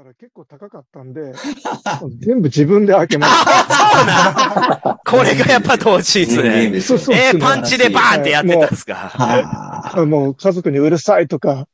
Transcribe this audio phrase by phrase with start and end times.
[0.00, 1.32] ったら結構高かったんで、
[2.18, 5.00] 全部自分で開けました。
[5.06, 6.70] これがやっぱ同時ですね。
[6.70, 8.94] ですよそうそうえー、パンチでバーンってやってたんですか？
[8.94, 11.68] はもう家族にうるさいとか、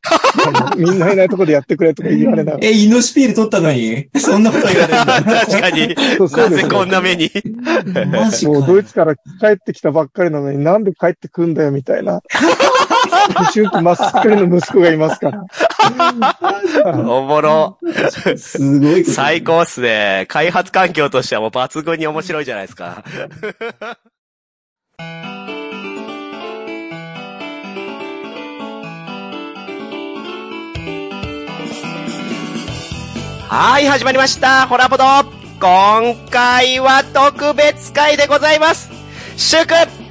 [0.77, 2.67] みんないないとこでやってくれとか言われながら。
[2.67, 4.09] え、イノシピール取ったのに？
[4.19, 5.23] そんなこと言われるんだ。
[5.47, 5.97] 確かに。
[6.17, 7.31] そうそうですなぜこんな目に？
[8.11, 8.53] マジか。
[8.53, 9.21] もうドイツから帰
[9.55, 12.21] ってきたばっかりなのになんで帰ってくんだよみたいな。
[13.37, 15.45] 思春期真っ盛りの息子がいますから。
[17.07, 17.79] おもろ。
[18.37, 19.05] すごい。
[19.05, 20.27] 最高っすね。
[20.29, 23.03] 開発環境としてはもう抜群に面白いじゃないですか。
[33.51, 34.69] はい、始まりました。
[34.69, 35.03] ホラボド。
[35.61, 38.89] 今回は特別会でございます。
[39.37, 39.67] 祝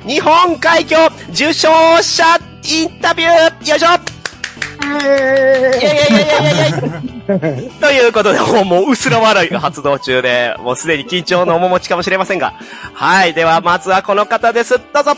[0.05, 1.69] 日本海峡受賞
[2.01, 2.25] 者
[2.65, 12.55] インタビューよいしょイェイイェイイェイイェイイェイ ということで、もう、もう、薄ら笑いが発動中で、もうすでに緊張の面持ちかもしれませんが。
[12.93, 13.33] はい。
[13.33, 14.77] では、まずはこの方です。
[14.93, 15.13] どうぞ。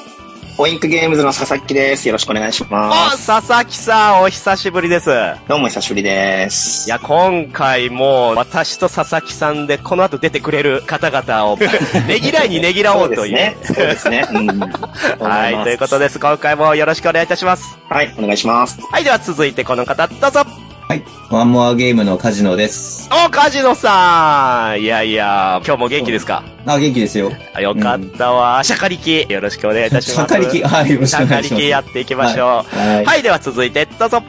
[0.61, 2.07] オインクゲームズの佐々木です。
[2.07, 3.25] よろしくお願いしお、ます。
[3.25, 5.09] 佐々木さん、お久しぶりです。
[5.09, 5.13] い
[5.49, 6.87] どうも久しぶりです。
[6.87, 11.57] や、今回も、私と佐々木さんで、この後出てくれる方々を、
[12.07, 13.55] ねぎらいにねぎらおうという。
[13.63, 14.23] そうですね。
[14.27, 14.39] そうですね。
[14.39, 14.59] うん。
[15.27, 15.63] はい。
[15.63, 16.19] ということです。
[16.19, 17.79] 今回もよろしくお願いいたします。
[17.89, 18.77] はい、お願いします。
[18.91, 19.03] はい。
[19.03, 20.70] では、続いてこの方、どうぞ。
[20.91, 21.03] はい。
[21.29, 23.09] ワンモアゲームのカジノです。
[23.25, 26.43] お、カジノさんいやいや、今日も元気ですか？
[26.65, 27.31] あ、元気ですよ。
[27.53, 28.61] あよかったわ。
[28.61, 30.33] シャカリキ、よろしくお願いいたします。
[30.33, 31.61] シャカリキ、はい、よろしシャカリくお願いします。
[31.61, 32.77] キやっていきましょう。
[32.77, 33.05] はい。
[33.05, 34.21] はい、では続いて、どうぞ。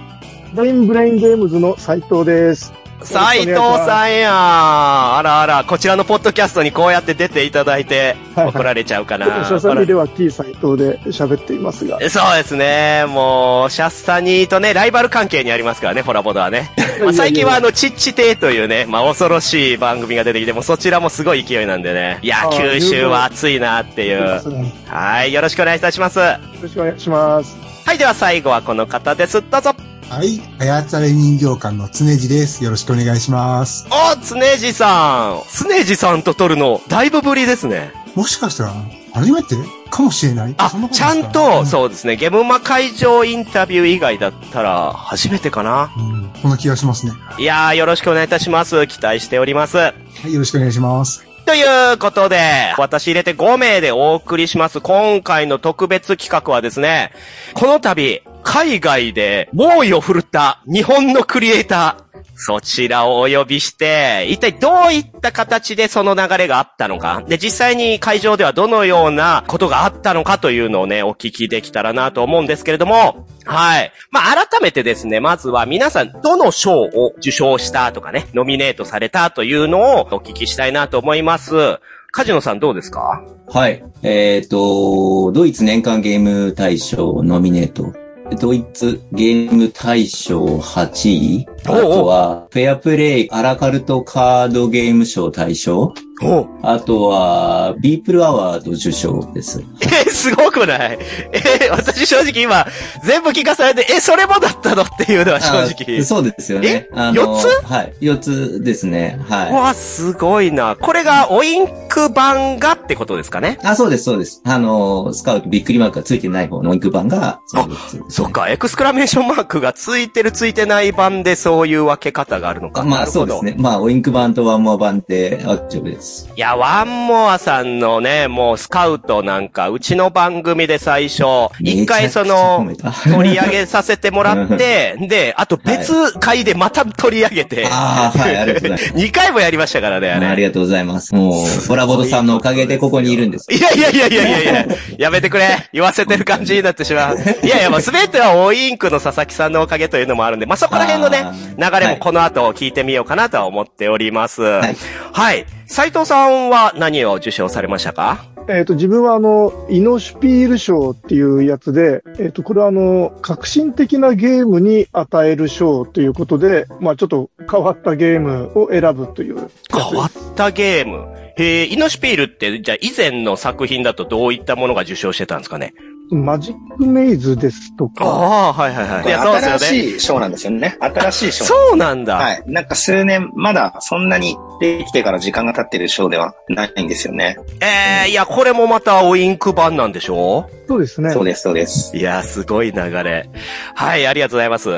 [0.55, 2.72] ブレインブレインゲームズの斉藤です。
[3.05, 9.27] 斉藤さんやあらあら、こちらのポッドキャストにこうやって出ていただいて、はいはい怒られちゃうかな。
[9.47, 11.98] シャサミでは T 斉藤で喋っていますが。
[12.08, 13.05] そうですね。
[13.06, 16.70] もう、シャッサニーとね、ライバル関係にありますからね、ホラボドはね。
[17.03, 22.19] まあ、最近はあの、チッチ亭というね、まあ、恐ろしい番組が出てきて、もうそちらもすごい勢いなんでね。
[22.23, 24.20] いや九州は暑いなっていう。
[24.23, 24.41] よ
[24.86, 26.19] はい、よろしくお願いいたします。
[26.19, 27.57] はろしくお願いします。
[27.92, 29.42] い、では最後はこの方です。
[29.51, 29.92] どうぞ。
[30.12, 30.42] はい。
[30.61, 32.62] あやつあれ人形館の常地です。
[32.62, 33.86] よろしくお願いします。
[33.90, 35.40] お、常地さん。
[35.70, 37.90] 常地さんと撮るの、だいぶぶりですね。
[38.14, 38.74] もしかしたら、
[39.14, 39.56] 初めて
[39.89, 41.28] かもしれないあちゃですか？
[41.30, 45.90] んと、そうですね、ゲムマ会場インタビュー以外だったら、初めてかな。
[45.96, 46.30] うん。
[46.42, 47.12] こんな気がしますね。
[47.39, 48.86] いやー、よろしくお願いいたします。
[48.89, 49.79] 期待しております。
[49.79, 49.94] は
[50.27, 50.33] い。
[50.34, 51.24] よろしくお願いします。
[51.46, 54.83] ということで、私入れて5名でお送りします。
[54.83, 57.12] 今回の特別企画はですね、
[57.55, 73.92] この度、海外で猛威を振るった日本のクリエイター、そちらをお呼びして、一体どういった形でその流れがあったのか、で、実際に会場ではどのようなことがあったのかというのをね、お聞きできたらなと思うんですけれども、はい。
[74.11, 81.79] まあ、改めてですね、まずは皆さん、どの賞を受賞したとかね、ノミネートされたというのをお聞きしたいなと思います。
[82.11, 83.24] カジノさんどうですか？
[83.48, 83.83] はい。
[84.03, 87.95] えっ、と、ドイツ年間ゲーム大賞ノミネート。
[88.34, 91.46] ドイツゲーム大賞8位。
[91.64, 95.94] あとは、フェアプレイアラカルトカードゲーム賞大賞。
[96.24, 99.62] おあとは、ビープルアワード受賞です。
[99.80, 100.98] えー、すごくない？
[101.33, 102.66] えー、私正直今、
[103.05, 105.52] 全部聞かされて、え、それもだったのっていうのは正
[105.84, 106.05] 直あ。
[106.05, 106.68] そうですよね。
[106.68, 106.88] え？
[106.94, 107.46] あ四つ？
[107.66, 107.92] はい。
[108.00, 109.18] 4つですね。
[109.28, 109.52] はい。
[109.52, 110.77] わ、すごいな。
[110.77, 113.58] これがオインク版がってことですかね？
[113.64, 114.40] あ、そうです、そうです。
[114.44, 122.82] あの、スカウトびっくりマークがついてない方の肉版が、その4つですねそっか、エクスクラメーションマークがついてるついてない版でそういう分け方があるのか。
[122.84, 123.55] まあそうですね。
[123.58, 126.11] まあ、オインク版とワンモア版で大丈夫です。
[126.36, 131.25] いや、ワンモアさんのね、もうスカウトなんか、うちの番組で最初、
[131.61, 132.67] 一回その、
[133.05, 138.94] 取り上げさせてもらって、で、あと別回でまた取り上げて、ああ、はい、ありがとうございます。
[138.96, 140.26] 2回もやりましたからね、あれ。
[140.26, 141.14] ありがとうございます。
[141.14, 143.52] もう、ボラボドさんのおかげでここにいるんです。
[143.52, 144.67] いやいやいやいやいやいや、
[144.99, 145.69] やめてくれ。
[145.73, 147.17] 言わせてる感じになってしまう。
[147.44, 151.25] いやいや、もうすべてはオインクの佐々木さんのおかげというのもあるんで、まあ、そこら辺のね
[151.58, 154.43] 流れもこの後聞いてみようかなとは思っております。
[154.43, 155.44] はいい。
[155.73, 158.27] 斉藤さんは何を受賞されましたか？
[158.47, 169.51] えっ、と、自分はあの、イノシュピール賞っていうやつで、えっ、と、これはあの、革新的なゲームに与える賞ということで、まあちょっと変わったゲームを選ぶという。
[169.73, 171.09] 変わったゲーム。
[171.37, 175.73] へえ、イノシピールって、じゃあ以前の作品だとどういったものが受賞してたんですかね？
[176.14, 179.06] マジックメイズですとか、ああ、はいはいはい。
[179.06, 179.93] いや、そう新ですよね。
[179.93, 180.76] しい賞なんですよね。
[180.81, 181.44] 新しい賞。
[181.47, 182.17] そうなんだ。
[182.17, 182.43] はい。
[182.47, 187.37] なんか数年、まだそんなにできてから時間が経ってる賞ではないんですよね。
[187.61, 190.50] ええいや、これもまたオインク版なんでしょ？
[190.69, 191.11] そうですね。
[191.12, 191.97] そうです、そうです。
[191.97, 193.31] いや、すごい流れ。
[193.75, 194.69] はい、ありがとうございます。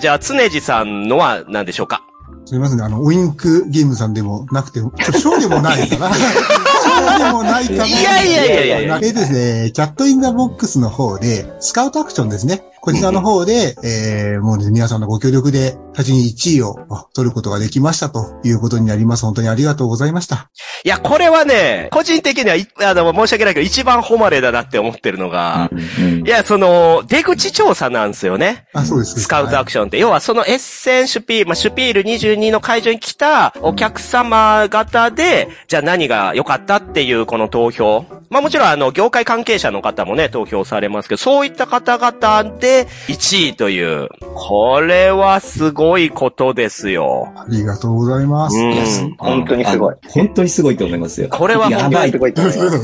[0.00, 2.02] じゃあ、常地さんのは何でしょうか？
[2.44, 6.10] すみませんね、あの、オインクゲームさんでもなくて、ショーでもないかな。
[7.18, 7.86] でもないかな。
[7.86, 12.62] いやいやいやいやいやえーですね、キャットインザボックスの方で、スカウトアクションですね。
[12.86, 19.24] こちらの方で、えー、もうね、皆さんのご協力で、立ちに1位をあ取ることができましたということになります。
[19.24, 20.50] 本当にありがとうございました。
[20.84, 28.66] いや、これはね、個人的にはい、あの、申し訳ないけど、一番誉れだなって思ってるのが、うんいや、その、出口調査なんですよね。
[28.72, 29.18] あ、そうです。
[29.20, 38.04] スカウトアクションって、要はそのエッセンシュピール、まあ、シュピール22の会場に来たお客様方で、じゃあ何が良かったっていうこの投票。
[38.28, 47.32] まあもちろんあの、業界関係者の方もね、投票されますけど、そういった方々で1位という、これはすごいことですよ。
[47.36, 48.56] ありがとうございます。
[48.56, 51.28] うんいやす本当にすごいあ本当にすごいと思いますよ。
[51.30, 52.12] これはやばい。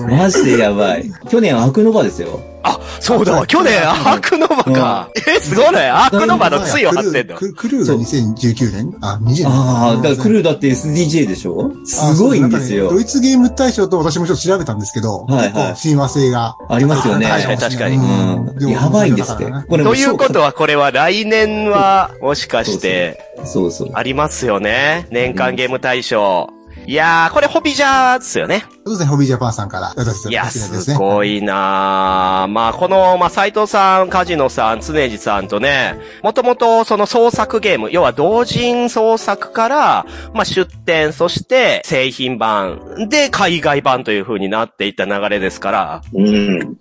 [0.09, 1.11] マジでやばい。
[1.29, 2.41] 去年アクノバですよ。
[2.65, 5.11] あ、そうだわ、去年アークノバか。
[5.29, 5.89] え、すごいね。
[5.89, 7.37] アークノバのついを張ってんの？
[7.37, 8.97] クルーが2019年？
[9.01, 9.47] あ、20年。
[9.49, 11.73] ああ、だからクルーだって SDJ でしょ？
[11.85, 13.01] すごいんですよド。
[13.01, 16.57] イツゲーム大賞と私もちょっと調べたんですけど、はいはい結構親和性が。
[16.69, 17.27] ありますよね。
[17.27, 18.71] 確かに確かにうん。
[18.71, 19.45] やばいんですって。
[19.45, 23.91] これもということは、これは来年は、もしかして、そうそう。
[23.95, 25.07] ありますよね。
[25.11, 26.49] 年間ゲーム大賞。
[26.87, 28.65] いやー、これホビジャーですよね。
[28.85, 30.79] そうですね、ホビージャパンさんから私いや、すね。
[30.81, 46.77] すごいなーまあ、この、まあ、斎藤さん、梶野さん、常地さんとね、もともとその創作ゲーム、要は同人創作から、まあ、出展、そして製品版、で、海外版という風になっていった流れですから、うん。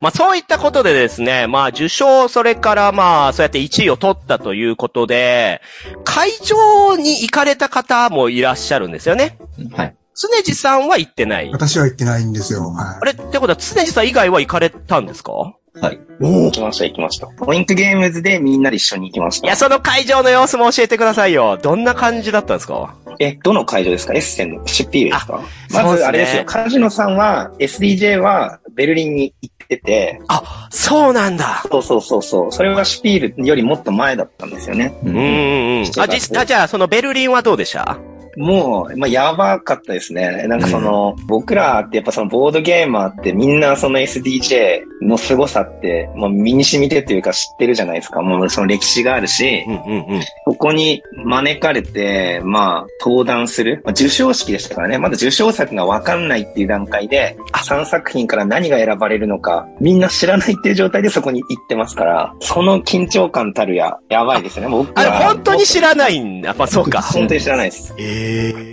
[0.00, 5.60] まあそういったことでですね、まあ受賞、それからまあそうやって1位を取ったということで、
[6.04, 9.38] 会場に行かれた方もいらっしゃるんですよね。
[9.72, 9.96] はい。
[10.14, 11.50] 常地さんは行ってない。
[11.50, 12.70] 私は行ってないんですよ。
[12.70, 15.32] はあれってことは常地さん以外は行かれたんですか？
[15.80, 16.00] はい。
[16.20, 17.26] 行きました、行きました。
[17.28, 19.46] ポイントゲームズでみんなで一緒に行きました。
[19.46, 21.58] いや、その会場の様子も教えてくださいよ。
[21.62, 22.94] どんな感じだったんですか？
[23.20, 24.14] え、どの会場ですか？
[24.14, 25.34] エッセンのシュピールですか？
[25.34, 31.62] そうですねまずあれですよ、カジノさんは SDJ はベルリンに行ってて、あ、そうなんだ。
[31.70, 34.94] そうそうそうそう、それはシュピールよりもっと前だったんですよね。
[35.04, 35.84] ううんうんうん。
[36.00, 37.98] あ、実、あ、じゃあそのベルリンはどうでした？
[38.36, 40.46] もう、まあ、やばかったですね。
[40.46, 48.22] なんかその、僕らってやっぱそのボードゲーマーってみんなその SDJ の凄さって、もう身に染みてというか知ってるじゃないですか。
[48.22, 50.20] もうその歴史があるしう、んうんうん。
[50.44, 53.82] ここに招かれて、まあ、登壇する。
[53.84, 54.98] まあ、受賞式でしたからね。
[54.98, 64.68] まだ受賞作がわかんないっていう段階で、3作品から何が選ばれるのか、みんな知らないっていう状態でそこに行ってますから、その緊張感たるや、やばいですね。
[64.68, 66.42] 僕あれ、は本当に知らないん？
[66.42, 66.54] だ。
[66.56, 67.00] まあそうか。
[67.02, 67.94] 本当に知らないです。
[67.98, 68.19] ええ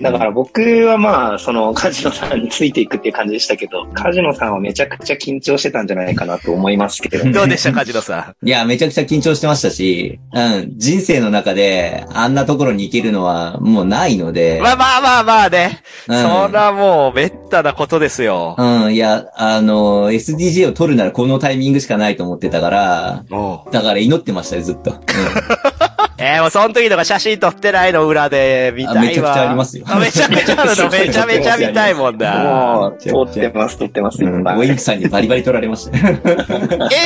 [0.01, 7.23] だから僕はまあ、そのカジノさんについていくっていう感じでしたけど、カジノさんはめちゃくちゃ緊張してたんじゃないかなと思いますけど。
[7.31, 8.47] どうでした、梶野さん？
[8.47, 15.81] いや、めちゃくちゃ緊張してましたし、うん、人生の中であんなところに行けるのはもうないので、まあまあまあまあね。
[16.07, 18.55] うんそらもう、めったなことですよ。
[18.57, 23.23] うん、いや、あの、SDJ を取るならこのタイミングしかないと思ってたから。
[23.71, 24.95] だから祈ってましたよ、ずっと。
[26.19, 29.01] えー、もうその時とか写真撮ってないの裏で見たいわ。
[29.01, 32.43] あめちゃくちゃありますよあめちゃめちゃあるの、 めちゃめちゃ見たいもんだ。
[32.43, 35.97] もう、撮ってます、撮ってます、ウィンクさんにバリバリ取られました。
[35.99, 36.15] えー、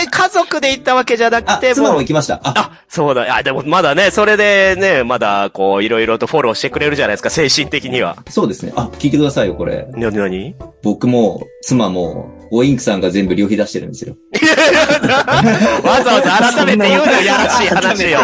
[0.10, 2.36] 家族で行ったわけじゃなくあて、、もう妻も行きました。
[2.44, 3.36] あ、あ、そうだ。
[3.36, 8.16] あ、でもまだね、それでね、まだこう、いろいろとフォローしてくれるじゃないですか、精神的には。
[8.30, 8.72] そうですね。
[8.78, 9.88] あ、聞いてくださいよ、これ。
[9.92, 10.56] なになに？
[10.84, 14.16] 僕も、妻も、ウィンクさんが全部旅費出してるんですよ。
[15.84, 18.20] わざわざ改めて言うのやらしい話よ。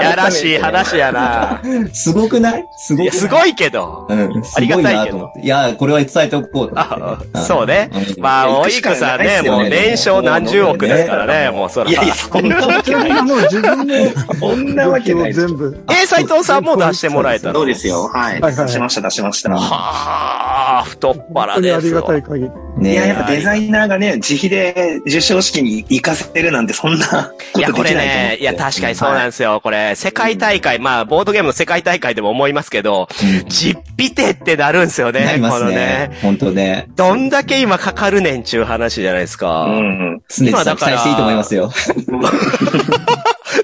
[0.00, 1.60] やらしい話やな。
[1.92, 2.64] すごくない？
[2.78, 3.02] すごくない？
[3.02, 4.06] いや、すごいけど。
[4.08, 5.40] うん、すありがごいたいけどなと思って。
[5.40, 7.18] いや、これは伝えておこうと思あ。
[7.42, 7.90] そうね。
[7.92, 11.90] うんまあ、行おいくしかくさんね、もう年商何十億ですからね、もうそら。
[11.90, 13.22] いやいや、そんなわけない。
[13.22, 13.94] もう自分の
[14.38, 15.34] そんなわけない。
[15.34, 15.76] 全部。
[15.90, 18.08] えー、斎藤さんも出してもらえたのそうですよ。
[18.12, 18.40] はい。
[18.40, 19.50] 出しました、出しました。
[19.50, 22.18] はあ、太っ腹です本当にありがたよ。
[22.18, 22.65] い限り。
[22.76, 27.12] ねいや、やっぱデザイナーがね、自費で授賞式に行かせてるなんて、そんなこ
[27.54, 28.36] といや、これできないと思って。
[28.36, 29.60] ね、いや、確かにそうなんですよ。
[29.62, 33.08] これ、世界大会、まあ、ボードゲームの世界大会でも思いますけど、
[33.48, 36.18] 実費手ってなるんですよなね、りますこのねね。。
[36.22, 36.86] 本当ね。
[36.96, 39.64] どんだけ今かかるねんちゅう話じゃないですか。
[39.64, 40.22] うん。
[40.28, 41.72] 常にさん期待していいと思いますよ。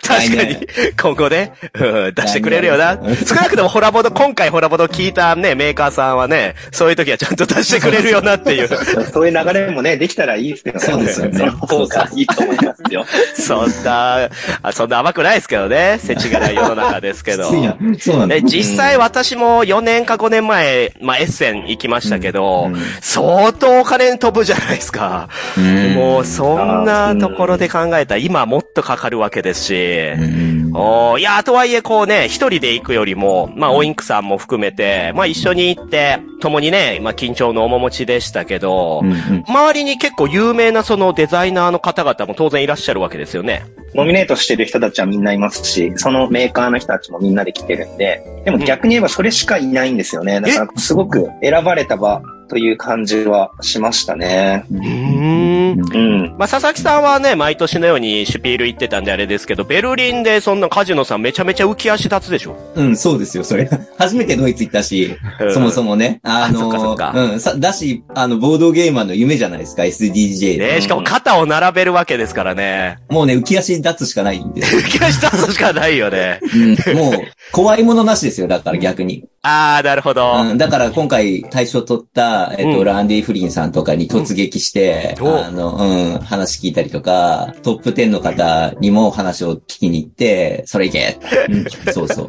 [0.06, 0.66] 確かに、
[1.00, 2.98] 今後ね、うん出してくれるよな。
[3.26, 8.68] 少なくともホラボド、今回ホラボド聞いたね、メーカーさんはね、そういう時はちゃんと出してくれるよなっていう。
[9.04, 10.84] そういう流れもね、できたらいいですけどね。
[10.84, 13.04] そうですよねその方がいいと思いますよ。
[13.34, 14.28] そんな、
[14.62, 15.98] あそんな甘くないですけどね。
[15.98, 17.44] 世知辛い世の中ですけど。
[17.98, 18.34] そうなんだ。
[18.36, 25.28] で、実際私も4年か5年前、まあ、エッセン行きましたけど、うんうん相当お金飛ぶじゃないですか。
[25.56, 29.74] うんもう、そんなところで考えたら、今もっとかかるわけですし。
[29.74, 43.64] うんおーいや、とはいえこうね、一人で行くよりも、まあ、オインクさんも含めて、まあ、一緒に行って、共にね、まあ、緊張の面持ちでしたけど、うんうん周りに結構有名なそのデザイナーの方々も当然いらっしゃるわけですよね。
[43.94, 50.40] ノミネートしてる人たちはみんないますし、そのメーカーの人たちもみんなで来てるんで、でも逆に言えばそれしかいないんですよね。
[50.40, 54.66] だからすごく選ばれた場という感じはしましたね。
[54.70, 55.80] うーん。
[55.80, 56.36] うん。
[56.38, 62.54] まあ、佐々木さんはね、毎年のようにシュピール行ってたんであれですけど、ベルリンでそんなカジノさんめちゃめちゃ浮き足立つでしょ？
[62.74, 63.70] うん、そうですよ、それ。
[63.96, 65.16] 初めてドイツ行ったし、
[65.54, 65.92] そもそも。
[65.92, 66.20] もね。
[66.24, 70.74] ああそっかそのっかうん、さ、だし、あの、ボードゲーマーの夢じゃないですか、SDJ で。
[70.74, 72.98] ねしかも肩を並べるわけですからね。
[73.08, 74.82] もうね、浮き足立つしかないんですよ。
[74.82, 76.38] 浮き足立つしかないよね。
[76.54, 77.12] うん、もう、
[77.50, 79.24] 怖いものなしですよ、だから逆に。
[79.42, 80.34] あー、なるほど。
[80.42, 91.18] うん、だから今回大賞取った、えっと、うんランディ・フリンさんとかに突撃して、うんおあの、うん、話聞いたりとか、トップ10の方にも話を聞きに行って、それいけ、
[91.48, 92.28] うん、そうそう。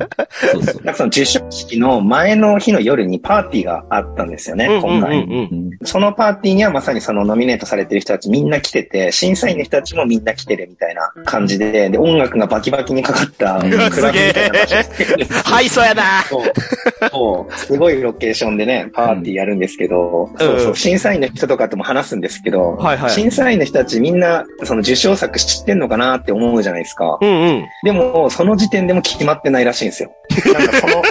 [0.51, 0.83] そうそう。
[0.83, 5.23] なんかその受賞式の前の日の夜にパーティーがあったんですよね、うん今回。
[5.23, 14.75] うんうんうんそのパーティーにはまさにそのノミネートされてる人たちみんな来てて、審査員の人たちもみんな来てるみたいな感じで、で、音楽がバキバキにかかったうラブみたいな場所
[15.17, 16.23] ではい、そうやな。
[16.23, 16.51] そう。
[17.11, 17.53] そう。
[17.53, 20.02] すごいロケーションでね、パーティーやるんですけど、
[20.37, 20.75] そうそう。
[20.75, 27.17] 審査員の人とかとも話すんですけど、はいはい審査員の人たちみんな、その受賞作知ってんのかなって思うじゃないですか。
[27.21, 27.65] うんうん。
[27.83, 30.11] でも、その時点でも決まってないらしいんですよ。
[30.53, 31.03] なんかその、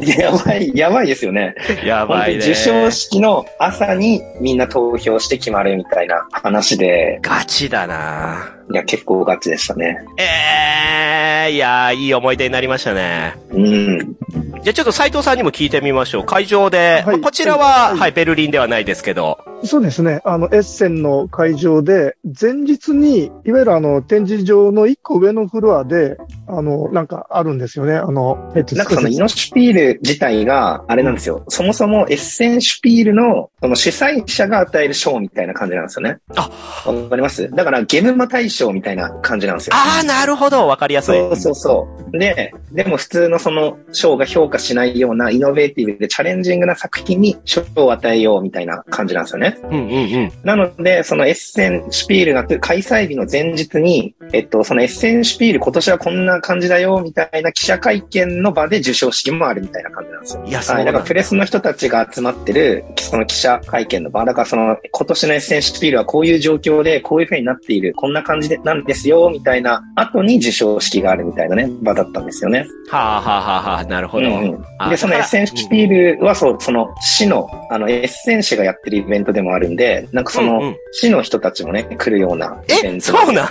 [0.00, 1.54] やばい、やばいですよね。
[1.84, 2.40] やばいね。
[2.40, 9.98] 授賞式の朝にみんな投票して決まるみたいな話で、ガチだないや、結構ガチでしたね。
[10.16, 13.34] ええー、いやー、いい思い出になりましたね。
[13.50, 14.16] うん。
[14.62, 16.24] じゃあちょっと斉藤さんにも聞いてみましょう。
[16.24, 19.38] 会場で、はいまあこちらは、はいはい、ベルリンではないですけど。
[19.64, 20.20] そうですね。
[20.24, 26.16] あの、エッセンの会場で、前日に、いわゆるあの、展示場の一個上のフロアで、
[26.48, 27.94] あの、なんかあるんですよね。
[27.94, 31.44] あの、えっと、なんかそのイノシュピール自体が、あれなんですよ。
[31.48, 36.18] そもそもエッセンシュピールの、その主催者が与える賞みたいな感じなんですよね。
[36.34, 36.50] あ
[36.90, 37.48] わかります？
[37.50, 39.74] だからゲムマ大賞みたいな感じなんですよ。
[39.74, 40.66] あー、なるほど。
[40.66, 41.18] わかりやすい。
[41.18, 42.18] そうそうそう。
[42.18, 49.58] で、でも普通のその賞が評価しないようなイノベーティブでチャレンジングな作品に賞を与えようみたいな感じなんですよね。
[49.64, 50.32] うんうんうん。
[50.44, 60.44] なので、そのエッセンシュピールが開催日の前日に、えっと、そのエッセンシュピール今年はこんな感じだよみたいな記者会見の場で受賞式もあるみたいな感じなんですよ。
[60.44, 60.84] いや、そうはい。
[60.84, 64.24] なんだだからプレスの人たちが集まってる、その記者会見の場。
[64.24, 72.66] だからその、今年のエッセンシュピールはこういう状況で、こういう風になっている、こんな感じでなんですよ、みたいな後に受賞式があるみたいなね、場だったんですよね。
[72.90, 74.26] はあはあはあはあ、なるほど。
[74.26, 83.48] うんうんあで、そのエッセンシュピールは、そう、その市の、あの、エッセンシュがやってるイベントでもあるんで、なんかその市の人たちもね、来るようなイベンえトそうなん？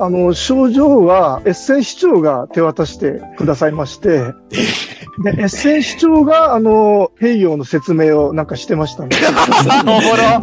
[0.00, 4.32] あの、症状は、エッセン市長が手渡してくださいまして、
[5.24, 9.16] で、エッセン市長が、あの、併用の説明をなんかしてましたね。
[9.82, 9.86] お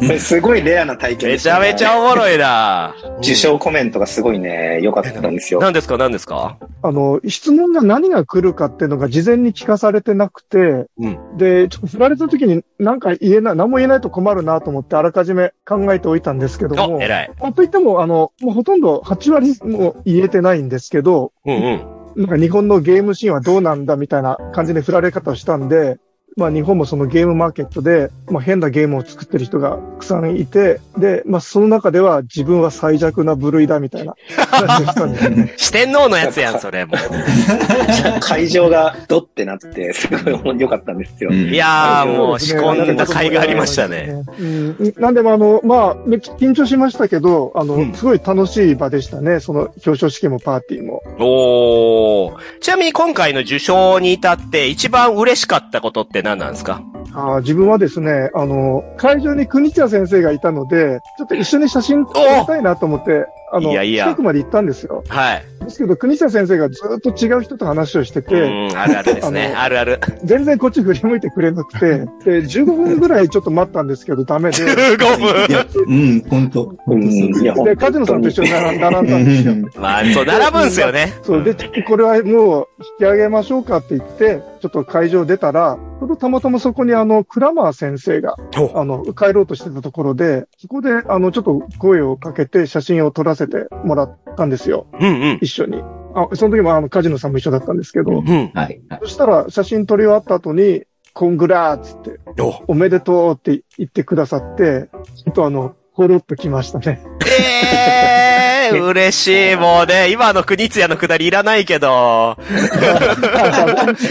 [0.03, 0.19] もろ。
[0.19, 1.59] すごいレアな体験めちゃ。
[1.59, 2.93] めちゃおもろいな。
[3.19, 5.61] 受賞コメントがすごいね、良かったんですよ。
[5.61, 5.97] 何ですか？
[5.97, 6.57] 何ですか？
[6.81, 17.31] あの、質問が何が来るかっていうのが事前に聞かされてなくて、うんで、ちょっと振られた時に何か言えない、何も言えないと困るなと思ってあらかじめ考えておいたんですけどもお、、偉い。
[17.39, 22.21] まあといっても、あの、もうほとんど8割も言えてないんですけど、うんうん。
[22.21, 25.97] なんか日本のゲームシーンはどうなんだみたいな感じで振られ方をしたんで、
[26.35, 34.15] まあ日本もそのゲームマーケットで、まあ変なゲームを作ってる人がたくさんいて、で、まあその中では自分は最弱な部類だみたいな。
[35.55, 38.19] 四天王のやつやん、それもう。
[38.19, 41.29] 会場がドってなって、すごい良かったんですよ。
[41.31, 44.23] うんいやー、もう仕込んだ甲斐がありましたね。。
[44.39, 49.39] うん、なんでもあの、まあ、めっちゃ緊張しましたけど、あの、うんすごい楽しい場でしたね。
[49.39, 51.01] その表彰式もパーティーも。
[51.19, 52.59] おー。
[52.59, 56.81] ちなみに今回の受賞に至って一番嬉しかったことって何なんですか？
[57.13, 65.03] あ自分はですね、あの、会場に国茶先生がいたので、ちょっと一緒に写真撮りたいなと思って、あの、いやいや近くまで行ったんですよ。
[65.07, 65.45] はい。
[65.63, 69.45] ですけど、国茶先生がずっと違う人と話をしてうて、ん、あるあるですね。
[69.47, 69.99] あのあるある。
[70.25, 75.45] 全然こっち振り向いてくれなくて、で、15分ぐらいちょっと待ったんですけど、ダメで、15分。
[75.49, 79.55] いや、うん、本当うん、いや、ほんで、カジノさんと一緒に並ん並んだんですよ。
[79.79, 81.13] まあ、そう、並ぶんすよね。
[81.23, 94.87] そう、で、ちょっとこれはもう引き上げましょうかって言って、ちょっと会場出たら、ちょうどたまたまそこにあの、クラマー先生が、おあの、帰ろうとしてたところで、そこで、あの、ちょっと声をかけて写真を撮らせてもらったんですよ。
[94.99, 95.39] うんうん。
[95.41, 95.81] 一緒に。
[96.15, 98.27] あ、その時もあの、カジノさんも一緒だったんですけど、うん。
[98.27, 98.53] はい。
[98.53, 100.83] はいそしたら写真撮り終わった後に、
[101.13, 107.01] コングラーっつって、おおめでとうって言ってくださって、ちょっとあの、ほろっときましたね。
[107.25, 109.55] ええー、嬉しい。
[109.55, 112.37] もうね、今の国津屋のくだりいらないけど。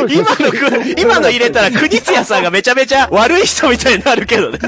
[0.08, 4.58] 今のく、今の入れたら国津屋さんがめちゃめちゃ悪い人みたいになるけどね。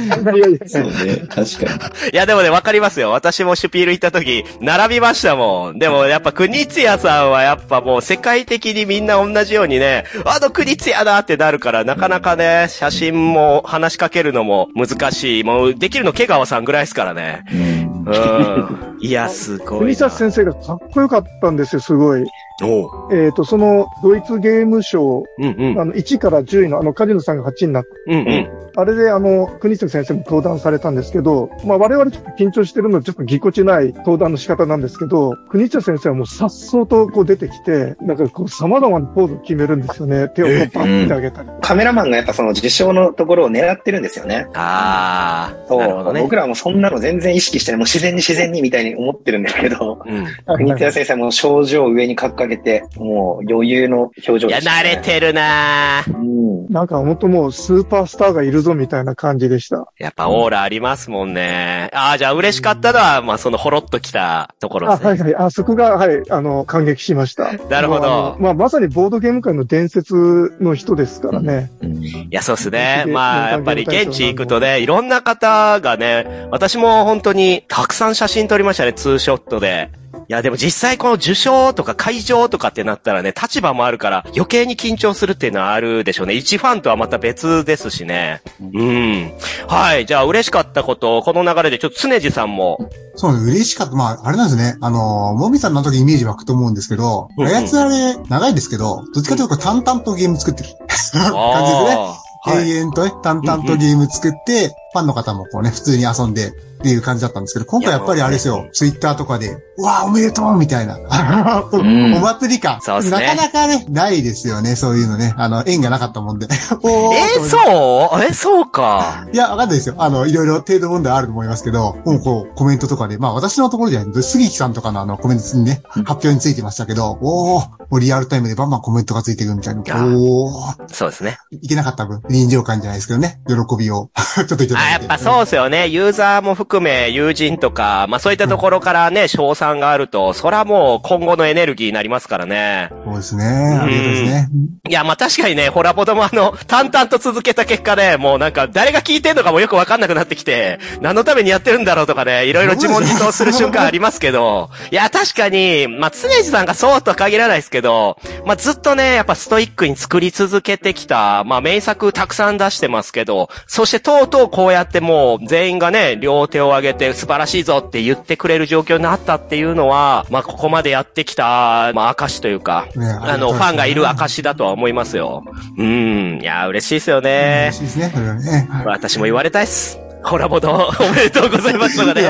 [0.67, 1.23] そうね。
[1.29, 2.11] 確かに。
[2.13, 3.11] いやでもね、わかりますよ。
[3.11, 5.79] 私もシュピール行った時、並びましたもん。
[5.79, 15.45] でもやっぱ国津屋さんはやっぱもう世界的にみんな同じようにね、あの国津屋だってなるから、なかなかね、写真も話しかけるのも難しい。
[15.45, 17.45] もうできるの毛川さんぐらいですからね。
[17.53, 17.87] うん。
[18.07, 18.97] うん。
[19.01, 19.97] いや、すごい国な。
[19.97, 22.25] 崎先生がかっこよかったんですよ、すごい。
[22.63, 25.81] おうえっ、と、その、ドイツゲーム賞、うんうん。
[25.81, 27.89] あの、1から10位の、あの、カジノさんが8位になった。
[28.07, 28.57] うんうん。
[28.79, 40.29] あれで、あの、国崎先生も登壇されたんですけど、まあ、我々ちょっと緊張してるので、ちょっとぎこちない登壇の仕方なんですけど、国崎先生はもう颯爽とこう出てきて、なんかこう、様々なポーズを決めるんですよね。
[40.29, 41.49] 手をこうバッて上げたり。
[41.63, 44.47] カメラマンがやっぱその受賞のところを狙ってるんですよね。
[44.55, 45.69] あー。
[45.69, 46.13] そう。
[46.13, 46.21] ね。
[46.21, 47.79] 僕らもそんなの全然意識してない。
[47.79, 50.57] もう自然に自然にみたいに思ってるんですけど、うん。
[50.57, 52.15] 国津屋先生も症状を上に
[52.47, 54.91] 掲げて、もう余裕の表情いや、でした、ね。
[54.91, 56.67] 慣れてるなーうん。
[56.69, 59.87] なんか本当もうスーパースターがいるぞみたいな感じでした。
[59.99, 61.91] やっぱオーラありますもんね。
[61.93, 65.11] ああ、じゃあ嬉しかったのは、まあそのほろっときたところあ、ですね。
[65.11, 65.35] はいはい。
[65.47, 67.53] あそこが、はい、あの、感激しました。
[67.53, 71.71] なるほどまあ、まさにボードゲーム界の伝説の人ですからね。
[71.83, 73.03] うんいや、そうですね。
[73.07, 79.91] でまあ、やっぱり現地行くとね、いろんな方がね、私も本当にたくさん写真撮りましたね、ツーショットで。
[80.29, 86.35] いや、でも実際この受賞とか会場とかってなったらね、立場もあるから余計に緊張するっていうのはあるでしょうね。
[86.35, 88.43] 一ファンとはまた別ですしね。
[88.61, 89.33] うん。
[89.69, 90.07] はい。
[90.07, 92.91] じゃあ嬉しかったこと、この流れでちょっと常地さんも。
[93.15, 93.95] そうね、嬉しかった。
[93.95, 94.77] まあ、あれなんですね。
[94.81, 102.27] あの、もみさんの時イメージ湧くと思うんですけど、うんうんあやつあれ、長いですけど、どっちかというと淡々とゲーム作ってる 感じですね。
[102.47, 110.99] 永遠とね、淡々とゲーム作って、ファンの方もこうね、普通に遊んでっていう感じだったんですけど、今回やっぱりあれですよ、ツイッターとかで、うわあおめでとうみたいな。
[111.73, 112.81] おん祭り感。
[112.81, 115.35] そうねなかなかね、ないですよね、そういうのね。
[115.37, 116.47] あの、縁がなかったもんで。
[116.83, 118.23] お ーえー、そう？
[118.25, 119.27] え、そうか。
[119.33, 119.97] いや、わかんないですよ。
[119.99, 129.83] あの、いろいろ程度問題あると思いますけど、もうこう、コメントとかで、まあ私のところじゃない、杉木さんとかのあの、コメントにね、うん発表についてましたけど、おー、もうリアルタイムでバンバンコメントがついていくみたいな。
[129.87, 131.39] やおー、そうですね。
[131.51, 134.81] いけなかった分、臨場感じゃないですけどね、喜びを、 ちょっといただ。
[134.87, 135.89] あ、やっぱそうですよね。
[135.89, 142.91] ユーザーも含め、友人とか、まあそういったところからね、賞賛があると、そらもう今後のエネルギーになりますからね。
[143.05, 143.45] そうですね。
[143.45, 144.49] ありがとうですね。
[144.89, 175.45] いや、まあ確かにね、ホラボドもあの、淡々と続けた結果ね、もうなんか誰が聞いてんのかもよくわかんなくなってきて、何のためにやってるんだろうとかね、いろいろ自問自答する瞬間ありますけど、いや、確かに、まあ常地さんがそうとは限らないですけど、まあずっとね、やっぱストイックに作り続けてきた、まあ名作たくさん出してますけど、そしてとうとうこうやってもう全員がね、両手を挙げて素晴らしいぞって言ってくれる状況になったっていうのは、まあここまでやってきた、まあ証というか、ねあの、ファンがいる証だとは思いますよ。
[175.77, 176.41] うん。
[176.41, 177.81] いや、嬉しいですよね嬉し。
[177.81, 178.69] いですね、それはね。
[178.71, 180.06] はい私も言われたいっす。
[180.29, 182.23] ホラボド、おめでとうございますとかね。
[182.23, 182.25] い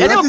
[0.00, 0.26] やでも、い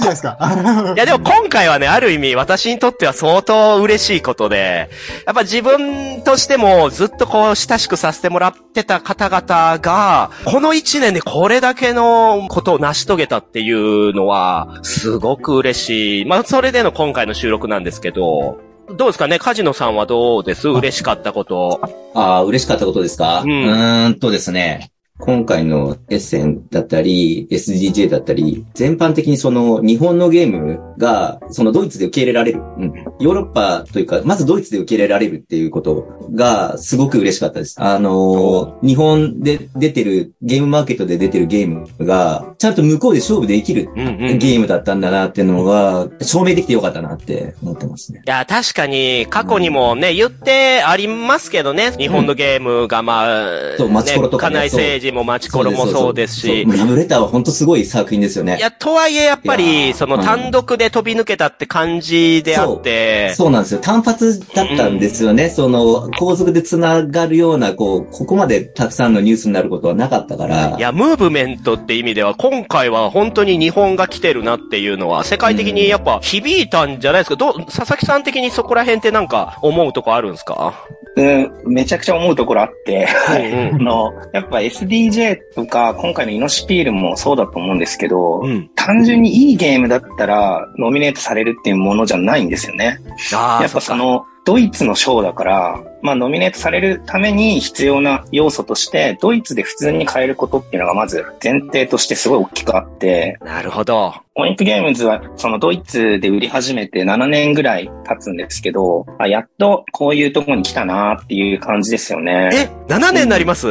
[0.95, 4.89] やでも今回はね、ある意味私にとっては相当嬉しいことで、
[5.25, 16.25] やっぱ自分としてもずっとこう親しくさせてもらってた方々が、この一年でこれだけのことを成し遂げたっていうのは、すごく嬉しい。
[16.25, 18.59] まあそれでの今回の収録なんですけど、
[18.95, 19.39] どうですかね？
[19.39, 20.67] カジノさんはどうです？
[20.67, 21.79] 嬉しかったこと。
[22.13, 23.41] ああ、嬉しかったことですか？
[23.41, 24.91] ううんーんとですね。
[25.19, 32.61] 今回のエッセンだったり、SDJ だったり、全般的にその日本のゲームが、そのドイツで受け入れられる。
[32.77, 32.93] うん。
[33.19, 37.75] ヨーロッパというか、まずドイツで受け入れられるっていうことが、すごく嬉しかったです。
[37.79, 43.89] あのー日本で出てる、ゲームマーケットで出てるゲームが、ちゃんと向こうで勝負できる。
[43.95, 48.21] ゲームだったんだなっていうのが、証明できてよかったなって思ってますね。
[48.25, 58.57] いや、確かに、過去にもね、言ってありますけどね、日本のゲームが、まあ、そうマチコロとかね家内政治もマチコロもそうですしラブレターは本当すごい作品ですよね。
[58.57, 63.79] いや、とはいえ、やっぱいり、その単独で飛び抜けたって感じであって、そうなんですよ。
[63.81, 65.49] 単発だったんですよね。
[65.49, 70.75] その、後続で繋がるような、こう、ここまでたくさんのニュースになることはなかったから。
[70.77, 77.35] いや、ムーブメントって意味では、今回は本当に日本が来てるなっていうのは、世界的にやっぱ響いたんじゃないですか？
[77.35, 80.73] どう、佐々木さん的にそこら辺ってなんか思うとこあるんですか？
[81.15, 84.61] うん、めちゃくちゃ思うところあって、うん あの、やっぱ
[85.07, 88.69] SDJ とか、今回のイノシピールもそうだと思うんですけど、うん。
[88.75, 92.99] 単純にいいゲームだったら、ノミネートされるっていうものじゃないんですよね。
[93.31, 104.13] やっぱその、ドイツの賞だから、まあ、ノミネートされるために必要な要素として、ドイツで普通に買えることっていうのがまず前提としてすごい大きくあって、なるほど。
[104.35, 112.49] オインクゲームズは、そのドイツで売り始めて7年ぐらい経つんですけど、あやっとこういうとこに来たなっていう感じですよね。
[112.53, 113.67] え、7年になります、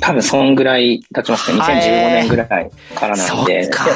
[0.00, 1.58] 多分そんぐらい経ちますね。
[1.58, 3.62] はい2015年ぐらいからなんそで。
[3.62, 3.86] っか。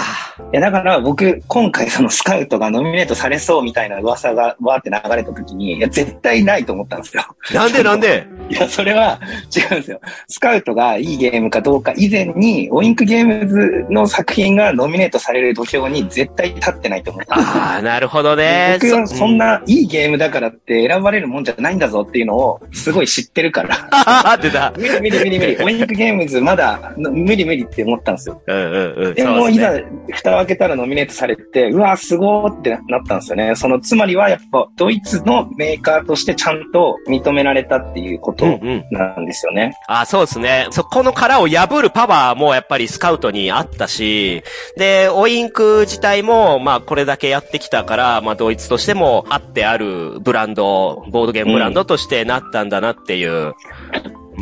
[0.52, 7.24] いや、だから僕、今回そのスカウトがノミネートされそうみたいな噂がわーって流れた時に、いや、絶対ないと思ったんですよ。
[7.54, 8.26] なんでなんで？
[8.48, 9.18] いや、それは
[9.54, 10.00] 違うんですよ。
[10.28, 17.62] スカウトがいいゲームかどうか以前に、オインクゲームズの作品がノミネートされる土俵に絶対立ってないと思ったんですよ。
[17.62, 18.78] ああ、なるほどね。
[18.80, 23.74] 僕はそんないいゲームだからって選ばれるもんじゃないんだぞっていうのをすごい知ってるから。
[23.90, 24.72] ああ、出た。
[24.76, 25.56] 無理無理無理無理。
[25.64, 28.40] オインクゲームズまだの無理無理って思ったんですよ。
[28.46, 29.14] うんうんうん。
[29.14, 29.72] でも、いざ
[30.12, 33.56] 蓋を開けたらノミネートされて、うわ、すごーってなったんですよね。
[33.56, 38.86] その、つまりはやっぱ、ドイツのメーカーとしてちゃんと認められたっていうことうんうん。
[38.90, 39.74] なんですよね。
[39.88, 40.66] あそうですね。
[40.70, 44.42] そこの殻を破るパワーもやっぱりスカウトにあったし、
[44.76, 53.54] で、オインク自体も、まあこれだけやってきたから、まあドイツとしてもあってあるブランド、ボードゲームブランドとしてなったんだなっていう。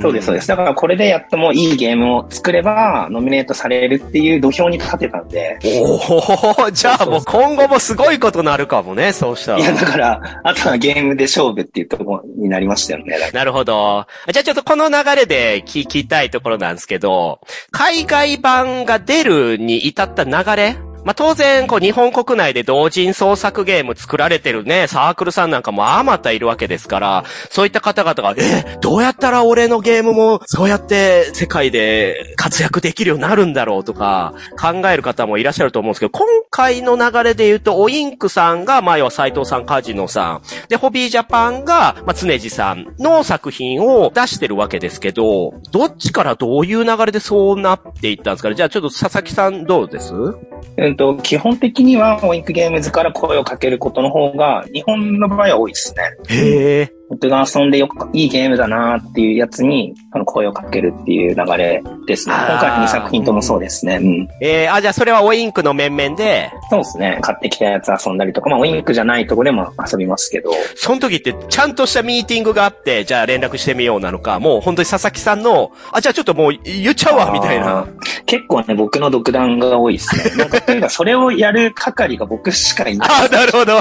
[0.01, 0.49] そうです、そうです。
[0.49, 5.59] だからこれでやっともういいゲームを作れば、ノミネートされるっていう土俵に立てたんで。
[5.63, 9.77] おおじゃあもう今後もすごいことになるかもね、そうしたいや、ら。
[9.77, 13.17] だから、あとはゲームで勝負っていうところになりましたよね。
[13.33, 14.07] なるほど。
[14.33, 48.55] じゃあちょっとこの流れで聞きたいところなんですけど、海外版が出るに至った流れまあ、当然、こう、日本国内で同人創作ゲーム作られてるね、サークルさんなんかもあまたいるわけですから、そういった方々が、え、どうやったら俺のゲームも、そうやって世界で活躍できるようになるんだろうとか、考える方もいらっしゃると思うんですけど、今回の流れで言うと、オインクさんが、まあ、要は斎藤さん、カジノさん、で、ホビージャパンが、まあ、常地さんの作品を出してるわけですけど、どっちからどういう流れでそうなっていったんですかね？
[48.55, 50.15] じゃあちょっと佐々木さんどうです？
[50.15, 56.03] うと、基本的には、オインクゲームズから声をかけることの方が、日本の場合は多いですね。
[56.29, 56.93] へえ。
[57.11, 62.35] 僕が遊んでよく、いいゲームだなっていうやつに、あの、声をかけるっていう流れですね。
[62.35, 63.97] 今回の2作品ともそうですね。
[63.97, 64.29] うん。
[64.41, 67.19] えー、あ、じゃあそれはオインクの面々で、そうですね。
[67.21, 77.87] 買ってきたやつ遊んだりとか、まあ、オインクじゃないとこでも遊びますけど、その時ってちゃんとしたミーティングがあって、じゃあ連絡してみようなのか、もう本当に佐々木さんの、あ、じゃあちょっともう言っちゃうわ、みたいな。
[78.25, 80.37] 結構ね、僕の独断が多いですね。
[80.37, 83.09] なんか、というか、それをやる係が僕しかいない。
[83.27, 83.81] あ、なるほど。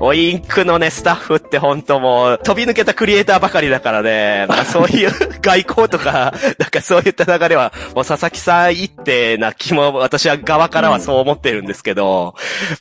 [0.00, 5.10] オインクのね、スタッフって本当もう、飛び抜けたクリエイターばかりだからね、まあそういう
[5.42, 12.34] 外交とか、なんかそういった流れは、もう佐々木さん一手な気も、私は側からはそう思ってるんですけど、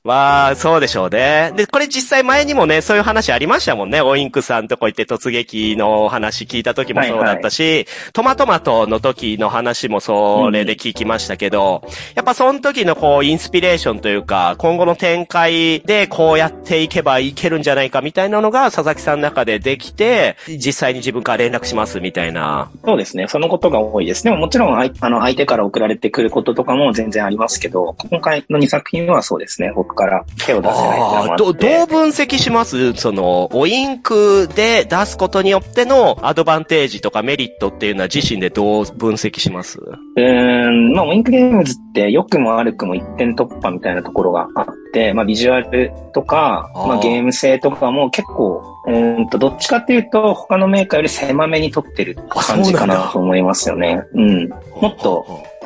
[0.04, 1.54] まあ、そうでしょうね。
[1.56, 4.02] で、これ実際前にもね、そういう話ありましたもんね。
[4.02, 11.82] オインクさんとこ行って突撃の話聞いた時もそうだったし、トマトマトの時の話もそれで聞きましたけど、
[12.14, 22.70] やっぱその時のこう、インスピレーションというか、今後の展開でこうやっていけばいけるんじゃないかみたいなのが佐々木さんの中でできて、実際に自分から連絡しますみたいな。
[22.84, 23.28] そうですね。
[23.28, 24.24] そのことが多いです。
[24.24, 29.72] でももちろん、あの、相手から送られてくることとかも全然ありますけど、今回の2作品はそうですね。
[29.76, 32.94] 僕から手を出せないあど、どう分析します？
[32.94, 39.80] その、オインクで出すことによってのアドバンテージとかメリットっていうのは自身でどう分析します？
[39.80, 54.02] うーん、まあ、ウィンクゲームズって良くも悪くも一点突破みたいなところがあって、まあ、ビジュアルとか、まあ、ゲーム性とかも結構、うーんと、どっちかっていうと、他のメーカーより狭めに取ってる感じかなと思いますよね。
[54.14, 54.50] うん。
[54.50, 55.26] もっと、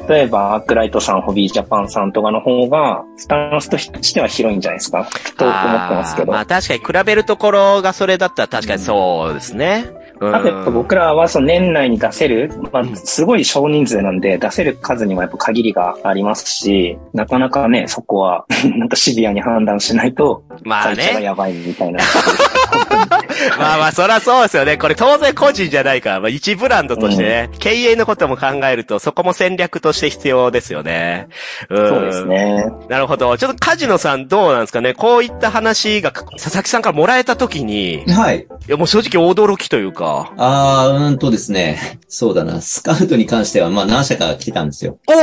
[0.10, 5.08] 例えば、アークライトさん、ホビージャパンさんとかの方が、スタンスとしては広いんじゃないですか？
[5.38, 6.32] と思ってますけど。
[6.32, 9.86] まあ確かに比べるところがそれだったら確かにそうですね。
[9.94, 18.46] うんあとやっぱ僕らはその年内に出せる、まあうんすごい少人数なんで出せる数にもやっぱ限りがありますし、なかなかね、そこは
[18.78, 21.20] なんかシビアに判断しないと、まあね。
[21.22, 22.00] やばいみたいな。
[23.58, 24.78] まあまあ、そらそうですよね。
[24.78, 31.28] これ当然個人じゃないから、まあ一ブランドとしてね、経営のことも考えると、そこも戦略として必要ですよね。
[31.70, 32.26] うんそうです。
[32.26, 32.66] ね。
[32.90, 33.38] なるほど。
[33.38, 34.94] ちょっとカジノさんどうなんですかね？
[34.94, 38.48] こういった話が佐々木さんからもらえたときに、いはい。
[38.68, 42.00] やもう正直驚きというか、あー、うーんとですね。
[42.08, 42.62] そうだな。
[42.62, 44.98] スカウトに関しては、まあ何社か来てたんですよ。
[45.08, 45.14] お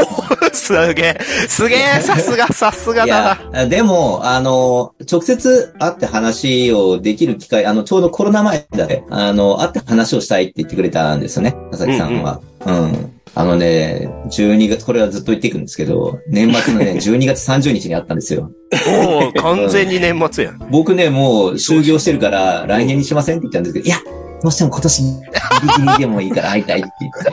[0.47, 3.61] おすげえ、すげえ、さすが、 さすがいだな。
[3.61, 9.05] や、でも、あの、直接会って話をできる機会、あの、ちょうどコロナ前だね。
[9.11, 11.53] あの、会って話をしたいって言ってくれたんですよね。
[11.71, 12.41] 佐々木さんは。
[12.67, 18.51] うん、あのね、12月、これはずっと言っていくんですけど、年末のね、 12月30日に会ったんですよ。
[18.89, 20.59] おお完全に年末やん。
[20.71, 23.97] 僕ね、もう、就業してるから、来年にしませんって言ったんですけど、いや、
[24.43, 27.33] どうしても今年ギリギリでもいいから会いたいって言って、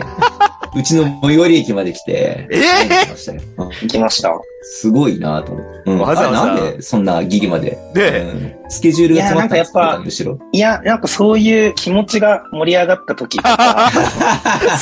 [0.78, 4.32] うちの最寄り駅まで来て、え会いに来ましたようん行きました。
[4.64, 5.92] すごいなと思って。
[5.92, 7.78] うん、わざわざあれなんでそんなギリまで？
[7.94, 10.40] で、うんスケジュールが詰まったんですいやなんかやっぱむしろ。
[10.52, 13.40] いや、なんかそういう気持ちが盛り上がった時。
[13.44, 13.52] 佐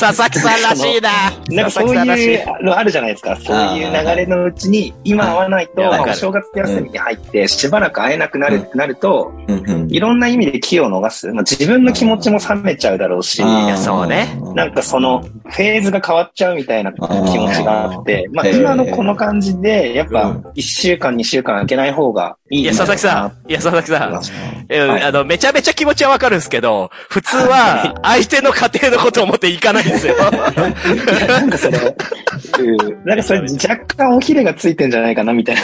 [0.03, 1.09] 々木さんらしいな。
[1.49, 3.37] なんかそういうのあるじゃないですか。
[3.43, 9.31] そういう流れのうちに、今会わないと、お正月休みに入って、しばらく会えなくなるってなると、
[9.89, 11.27] いろんな意味で気を逃す。
[11.31, 13.43] まあ、自分の気持ちも冷めちゃうだろうし、
[13.77, 14.37] そうね。
[14.55, 23.49] なんかその、フェーズが変わっちゃうみたいな気持ちがあって、まあ今のこの感じで、やっぱうん、1週間、2週間空けない方がいいいや、佐々木さん。
[23.49, 24.65] いや、佐々木さん。
[24.69, 30.15] えはいあの、めちゃめちゃ気持ちはわかるんですけど、普通は、相手の家庭のことを思っていかないんですよ。
[30.17, 31.93] なんかそれ、うん
[33.05, 35.61] なんかそれ若干おひれがついてんじゃないかなみたいな。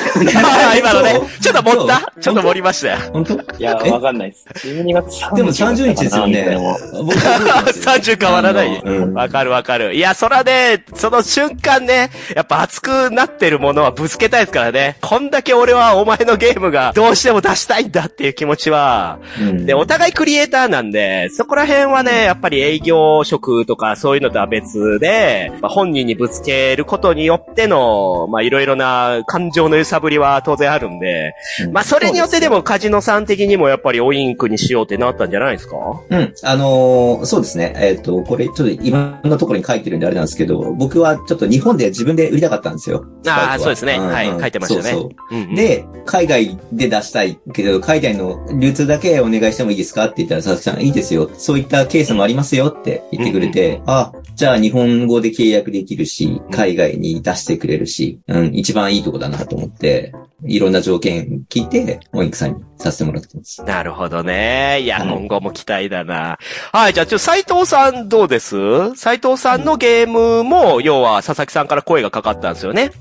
[0.77, 2.13] 今のねちょっと盛った？
[2.19, 2.97] ちょっと盛りましたよ。
[3.13, 3.33] 本当？
[3.33, 3.91] いや、え？
[3.91, 4.45] わかんないです。
[4.67, 6.57] 12月30でも30日ですよね。
[6.93, 8.81] 僕30変わらない？
[8.83, 9.95] うんわかるわかる。
[9.95, 14.97] いや、そらね、その瞬間ね、やっぱ熱くなってるものはぶつけたいですからね。
[15.01, 19.65] こんだけ俺はお前のゲームがどうしても出したいんだっていう気持ちは、うん。
[19.65, 31.33] で、お互いクリエイターなんで、そこら辺はね、やっぱり営業職とかそういうのとは別で、まあ、本人にぶつけることによっての、まあ、いろいろな感情の揺さぶりは当然あるんで、
[31.65, 31.71] うん。
[31.73, 35.75] まあ、それによってでもカジノさん的にもやっぱりオインクにしようってなったんじゃないですか？
[36.09, 36.33] うん。
[36.43, 37.73] あのーそうですね。
[37.77, 43.05] えっ、と、これちょっといろんなところに書いてるんであれなんですけど、僕はちょっと日本で自分で売りたかったんですよ。
[43.27, 43.97] ああ、そうですね。
[43.97, 44.91] んはい、書いてましたね。
[44.91, 45.35] そうそう。
[45.35, 51.27] うんうん、で、海外で出したいけど、海外の流通だけお願いしてもいいですかって言ったら、佐々木さん、いいですよ。
[51.33, 60.13] そういったケースもありますよって言ってくれて、あ、じゃあ日本語で契約できるし、海外に出してくれるし、うん、一番いいとこだなと思って、
[60.45, 63.63] いろんな条件聞いて、モインクさんにさせてもらってます。
[63.63, 64.81] なるほどね。
[64.81, 66.37] いや、うん今後も期待だな。
[66.71, 68.55] はい、じゃあ、ちょ、斉藤さんどうです？
[68.95, 72.91] 斉藤さんのゲームも、要は、佐々木さんから声がかかったんですよね。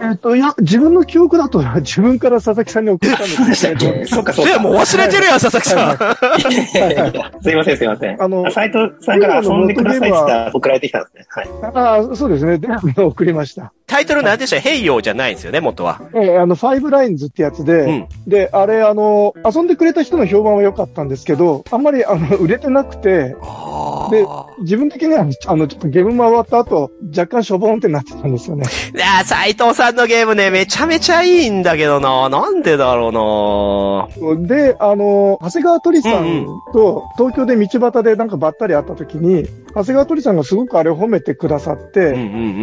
[0.00, 3.74] えっと、いや、自分の記憶だと、 自分から佐々木さんに送ったんそうでですけ？
[3.74, 4.52] どそうかそうか。
[4.52, 6.52] でもう忘れてるやん、佐々木さん。
[6.52, 8.22] いやいやいやすいませんすいません。
[8.22, 11.24] あの斉藤さんから遊んでくださいって送られてきたんですね。
[11.28, 11.48] はい。
[11.74, 12.58] ああ、そうですね。
[12.58, 12.68] で、
[13.02, 13.72] 送りました。
[13.92, 16.00] タイトルなんでしたヘイヨーじゃないんですよね、元は。
[16.14, 18.08] えーあの、ファイブラインズってやつで、うん。
[18.26, 24.26] で、あれ、あの、遊んでくれた人の評判は良かったんですけど、あんまり、あの、売れてなくて、あで
[24.60, 28.64] 自分的には、あの、ちょっとゲーム回った後、若干しょぼんってなってたんですよね。
[28.94, 32.30] いや、斉藤さんのゲームね、めちゃめちゃいいんだけどな。
[32.30, 34.46] なんでだろうな。
[34.46, 42.18] で、あの、長谷川鳥さうんんと、東京で道端でなんかばったり会った時に、長谷川鳥さんがすごくあれを褒めてくださって、うんうんう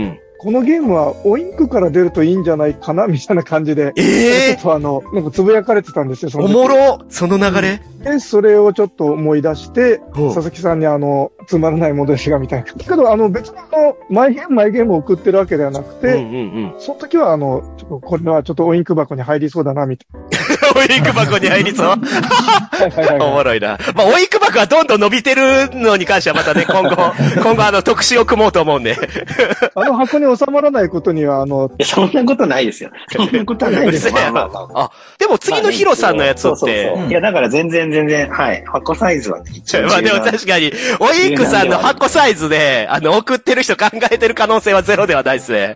[0.08, 0.20] ん。
[0.40, 7.82] このゲームはオインクから出るといいんじゃないかな、みたいな感じで、ええちょっとあの、なんかつぶやかれてたんですよ、そのお時もろその流れ？
[8.04, 12.74] で、それをちょっと思い出して、うん佐々木さんにあの、つまらない戻しがみたいな。
[12.74, 16.80] けど、あの、別にあの、マイゲーム、マイゲームを送ってるわけではなくて、うんうんうん。
[16.80, 20.06] その時はあの、ちょっとこれはちょっとオインク箱に入りそうだな、みた
[20.76, 21.86] オインク箱に入りそう？
[21.86, 22.08] いな。
[22.08, 23.78] はいはいはいおもろいな。
[23.96, 26.96] まあ、オインク箱がどんどん伸びてるのに関してはまたね、 今後、
[27.42, 28.96] 今後あの、特集を組もうと思うんで。
[29.76, 32.92] あの箱に収まらないことには、あの、そんなことないですよ。
[33.10, 34.14] そんなことはないですよ。
[34.14, 37.08] まあまあまああ、でも次のヒロさんのやつそうそうって、そう。
[37.08, 38.64] いや、だから全然全然、はい。
[38.66, 45.76] 箱サイズはね、一応まあでも確かに、オインクさんの箱サイズで、あの、送ってる人考えてる可能性はゼロではないですね。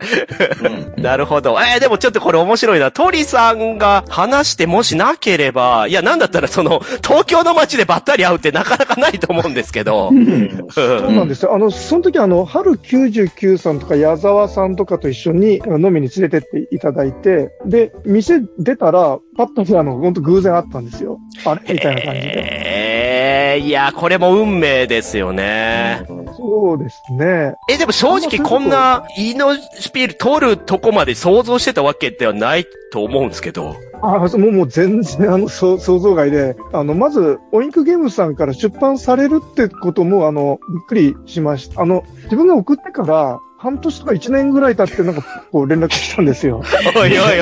[0.64, 1.58] うん なるほど。
[1.60, 2.92] えー、でもちょっとこれ面白いな。
[2.92, 10.10] 鳥さんが話してもしなければ、いや、なんだったらその、東京の街でばったり会うってなかなかないと思うんですけど。
[10.10, 11.54] うんそうなんですよ。
[11.54, 21.20] あの、その時あの、春99さんとか矢沢さんとかと一緒に飲みに連れてっていただいて、で、店出たら、パッとあの、本当偶然あったんですよ。
[21.46, 21.74] あれ？
[21.74, 23.56] みたいな感じで。
[23.56, 26.04] えー、いや、これも運命ですよね。
[26.36, 27.56] そうですね。
[27.70, 33.76] え、でも正直こんな、イノシピール取るとこまで想像してたわけではないと思うんですけど。
[34.06, 41.82] あそうもうもう全然あのそう想像外で、あの、まず、オインクゲームズさんから出版されるってことも、あの、びっくりしました。
[41.82, 46.62] あの、自分が送ってから、半年とか一年ぐらい経って、なんか、こう連絡したんですよ。
[46.98, 47.42] おいおい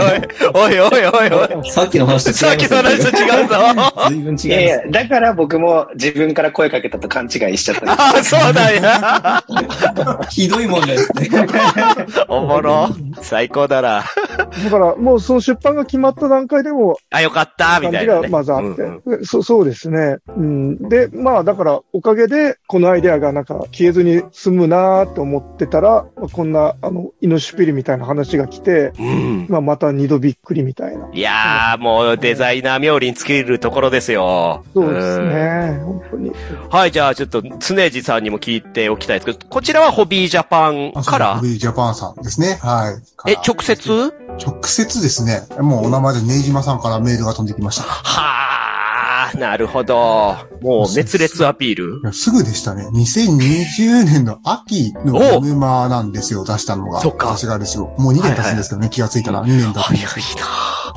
[0.53, 1.71] おい、おいおいおいおい。
[1.71, 3.55] さっきの話と違いますさっきの話と違うぞ。
[4.07, 4.47] 随分違います。
[4.47, 7.91] いやいや、だから僕も自分から声かけたと勘違いしちゃった。
[7.91, 8.81] あ あ、そうだよ。
[10.29, 11.27] ひどいもんですね。
[12.27, 12.89] おもろ。
[13.23, 14.03] 最高だな。
[14.45, 18.27] から、もうその出版が決まった段階でも、あ、よかった、みたいなね。
[18.27, 19.43] まずあって、うんうんでそ。
[19.43, 20.17] そうですね。
[20.27, 20.89] うん。
[20.89, 29.47] で、まあだから、おかげで、このアイデアがなんか消えずに済むなーって思ってたら、まあ、こんな、あの、イノシュピリみたいな話が来て、うん。
[29.49, 31.09] まあまた二度びっくりみたいな。
[31.11, 34.63] いやー、もうデザイナー冥利に尽きるところですよ。
[34.73, 35.79] そうですんね。
[35.83, 36.31] 本当に。
[36.69, 41.33] はい、じゃあちょっと、常地さんにも聞いておきたいですけど、こちらはホビージャパンあから？
[41.35, 42.59] そうですジャパンさんですね。
[42.61, 42.91] は
[43.27, 43.31] い。
[43.31, 44.13] え、直接？
[44.39, 45.41] 直接ですね。
[45.59, 47.83] もうお名前でネイジマさんからメールが飛んできました。
[47.83, 50.35] はー、なるほど。
[50.61, 52.13] もう熱烈アピール？
[52.13, 52.87] すぐでしたね。
[52.93, 56.99] 2020年の秋のゲームマなんですよ、出したのが。
[57.01, 57.93] そっか私がですよ。
[57.97, 60.07] もう2年経つんですけどね、気がついたら2年経つん早いな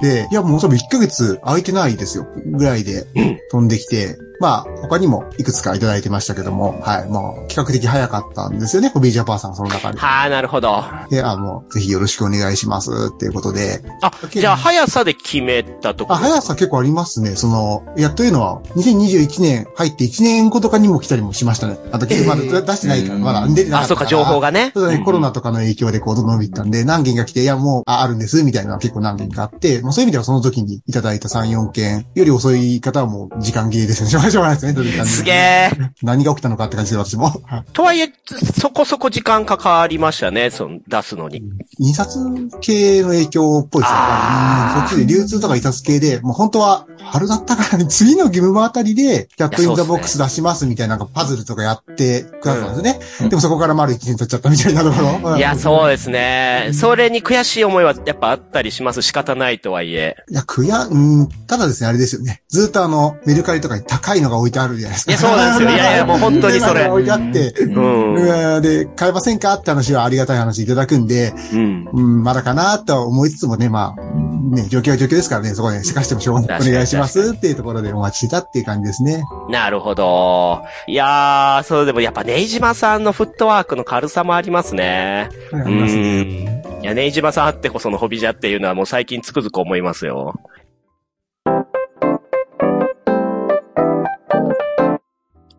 [0.01, 2.27] で、いや、もう多分1ヶ月空いてないですよ。
[2.47, 9.99] ぐらいでうん飛んできて、まあ、他にもいくつかいただいてましたけども、はい、もう比較的早かったんですよね、ホビージャパンさんがその中で。
[9.99, 10.83] はー、なるほど。
[11.09, 13.81] で、あの、ぜひよろしくお願いしますっていうことで。
[14.03, 17.37] あ、じゃあ速さで決めたとこあ、速さ結構ありますね。
[17.37, 21.79] その、いや、というのは、2021年入って1年後とかにも来たりもしましたね。
[21.93, 24.11] あと、まだ出してないから、まだ出てなかあ、ったから。
[24.11, 24.73] そうか、情報がね。
[24.75, 34.11] そうだね、コロナとかの影響でこう、伸びたんで、何件が来て、いや、もう、あ、あるんです、みたいなのが結構何件かあって、まあそういう意味ではその時にいただいた3、4件より遅い方はもう時間切れですね。
[34.11, 35.71] しょうがないですね、 という感じですげえ。
[36.03, 37.27] 何が起きたのかって感じで私も。
[37.45, 38.13] はいとはいえ、
[38.61, 41.43] そこそこ時間かかりましたね、その、出すのに。
[41.79, 42.19] 印刷
[42.61, 43.97] 系の影響っぽいですよ。
[43.97, 53.29] あーうんそっちで流通とか印刷系で、もう本当は春だったからね、 次のゲムマあたりで、キャットインザボックス出しますみたいな、なんかベジエとかやってくださったんですね。
[53.29, 55.37] でもそこから丸1年経っちゃったみたいなところ。
[55.37, 55.59] いや、う。
[55.59, 56.71] そうですね。
[56.73, 59.03] それに悔しい思いはやっぱあったりします。
[59.03, 60.17] 仕方ないとはいえ。
[60.31, 62.43] いや、くや、うん、ただですね、あれですよね。
[62.49, 65.13] ずっとあの、メルカリとかに高いのが置いてあるじゃないですか。
[65.13, 68.15] いやそうなんですよいやいや もう本当にそれ置いてあって、うん。
[68.15, 71.89] うんで、買えませんかって話はありがたい話いただくんで、うん。
[71.93, 76.71] うん、まだかなとは思いつつもね、まあ、ね、状況は状況ですからね、そこでせかしてもしょうがない。
[76.71, 79.25] お願いしますっていうところでお待ちしてたっていう感じですね。
[79.49, 80.63] なるほど。
[80.87, 85.29] いやー、そうでもやっぱネイジマさんのフットワークの軽さもありますね。
[85.53, 86.54] あうりますねん。
[86.85, 90.35] いや、ネイジマさんあってこそのホビジャっていうのはもう最近つくづく思いますよ。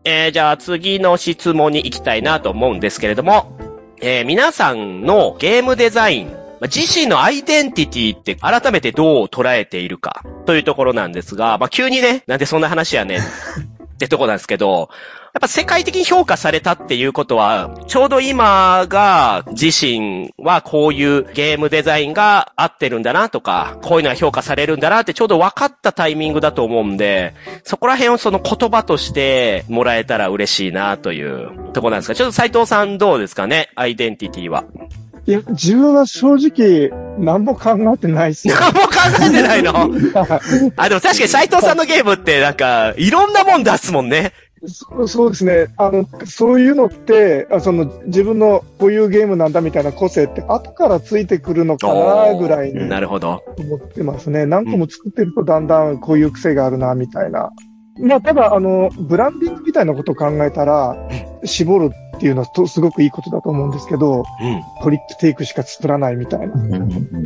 [0.04, 3.58] えー、じゃあ次の質問に行きたいなと思うんですけれども、
[4.00, 6.36] えー、皆さんのゲームデザイン、
[6.72, 13.22] 自身のアイデンティティって改めてどう捉えているかというところなんですが、まあ、急にね、なんでそんな話やねんっ
[13.98, 14.90] てとこなんですけど、
[15.36, 33.68] やっぱ世界的に評価されたっていうことは、ちょうど今が自身はこういうゲームデザインが合ってるんだなとか、こういうのは評価されるんだなってちょうど分かったタイミングだと思うんで、そこら辺をその言葉としてもらえたら嬉しいなというところなんですが、ちょっと斉藤さんどうですかね？
[33.74, 34.64] アイデンティティは。
[35.28, 38.54] いや、自分は正直、何も考えてないですよ。
[38.58, 39.72] 何も考えてないの？
[40.76, 44.32] あ、でも確かに斉藤さんのゲームってなんか、いろんなもん出すもんね。
[44.64, 45.66] そそうですね。
[45.76, 53.42] あの、そういうのって、あその、自分のこういうゲームなんだみたいな個性って後からついてくるのかなぐらいになるほど。
[53.58, 54.46] 思ってますね。
[54.46, 57.50] 何個も作ってるとだんだんこういう癖があるな、みたいな。
[57.98, 60.96] まあ、ただ、あの、ブランディングみたいなことを考えたら、
[61.44, 64.24] 絞るっていうのはとすごくいいことだと思うんですけど、うん。
[64.82, 66.54] トリックテイクしか作らないみたいな。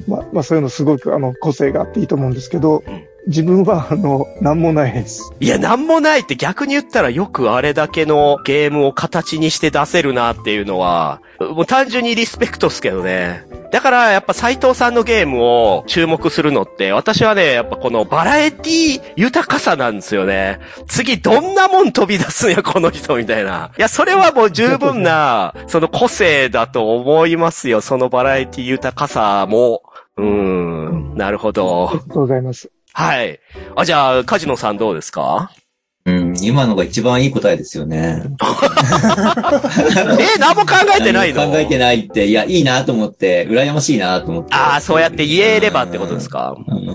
[0.08, 5.32] まあ、まあ、そういうのすごく、あの、個性があっていいと思うんですけどうん、自分は、あの、なんもないです。
[5.40, 13.44] いや、なんもないって逆に言ったらよくあれだけのゲームを形にして出せるなっていうのは、もう単純にリスペクトっすけどね。
[13.70, 20.58] だからやっぱ斎藤さんのゲームを注目するのって、私はね、やっぱこのバラエティ豊かさなんですよね。
[20.88, 23.70] 次どんなもん飛び出すんや、この人みたいな。
[23.78, 27.82] いや、それはもう十分な、その個性だと思いますよ。
[27.82, 29.82] そのバラエティ豊かさも。
[30.16, 31.92] うーん、なるほどあ。
[31.92, 32.70] りがとうございます。
[32.94, 33.38] はい。
[33.76, 35.50] あ、じゃあ、カジノさんどうですか？
[36.06, 38.22] うん、今のが一番いい答えですよね。
[40.18, 41.46] え、何も考えてないの？
[41.50, 44.54] 考えてないって、いや、いいなと思って、羨ましいなと思って。
[44.54, 46.56] ああ、そうやって言えればってことですか？
[46.68, 46.88] うんうん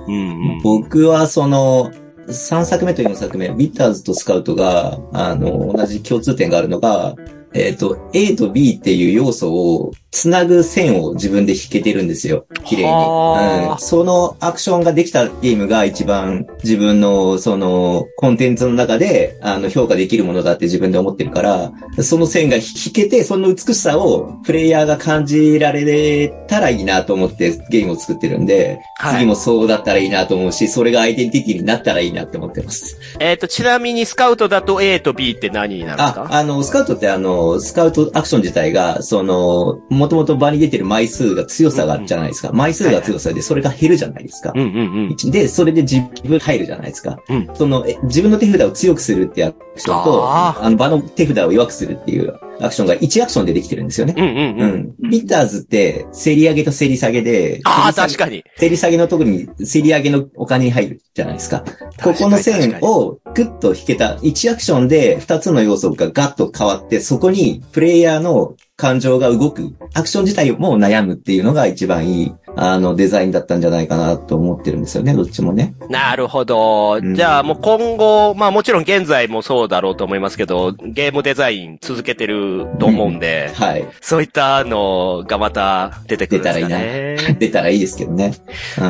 [0.53, 0.61] うん。
[0.63, 1.91] 僕はその、
[2.27, 7.15] 3作目と4作目、ビッターズとスカウトが、あの、同じ共通点があるのが、
[7.55, 12.45] えっ、と、A と B っていう要素を、つなぐ線を自分で引けてるんですよ。
[12.63, 12.89] 綺麗に。
[12.89, 13.79] はあうん。
[13.79, 22.63] そのアクションができたゲームが一番自分の、その、コンテンツの中で、あの、評価できるものだって自分で思ってるから、その線が引
[22.93, 32.97] けて、その美しさをプレイヤーが感じられたらいいなと思ってゲームを作ってるんで、はい次もそうだったらいいなと思うし、それがアイデンティティになったらいいなって思ってます。
[33.19, 42.51] えっ、と、ちなみにスカウトだと A と B って何になるんですあ、かあの、スカウトってあの、の、スカウトアクション自体が、その、もともと場に出てる枚数が強さがじゃないですか。
[42.53, 44.51] 枚数が強さで、それが減るじゃないですか。
[44.55, 45.31] うんうんうん。
[45.31, 47.17] で、それで自分入るじゃないですか。
[47.29, 54.15] うんその、え自分の手札を強くするっていうアクションと、ああの場の手札を弱くするっていうアクションが1アクションでできてるんですよね。
[54.17, 55.07] うんうんううん。
[55.07, 55.09] ん。
[55.09, 58.43] ビッターズって、競り上げと競り下げで、ああ、確かに。
[58.57, 61.63] 競り下げのとこに競り上げのお金に入るじゃないですか。
[62.03, 75.75] ここの線をグッと引けた、1アクションで2つの要素がガッと変わって、そこにプレイヤーの感情が動く、アクション自体も悩むっていうのが一番いい、あの、デザインだったんじゃないかなと思ってるんですよね、どっちもね。
[75.89, 76.99] なるほど。
[77.01, 83.87] うんじゃあもう今後、まあもちろん現在もそうだろうと思いますけど、ゲームデザイン続けてると思うんで、はい。
[84.01, 87.17] そういったのがまた出てくるんですかね。
[87.39, 88.33] 出たらいい ですけどね。
[88.77, 88.83] う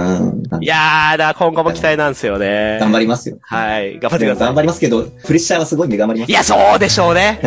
[0.57, 0.63] ん。
[0.63, 2.79] いやー、だ今後も期待なんですよね。
[2.81, 3.37] 頑張りますよ。
[3.41, 3.99] はい。
[3.99, 4.55] 頑張ってください頑。
[4.55, 6.31] 張りますけど、プレッシャーはすごいんで頑張ります。
[6.31, 7.39] いや、そうでしょうね。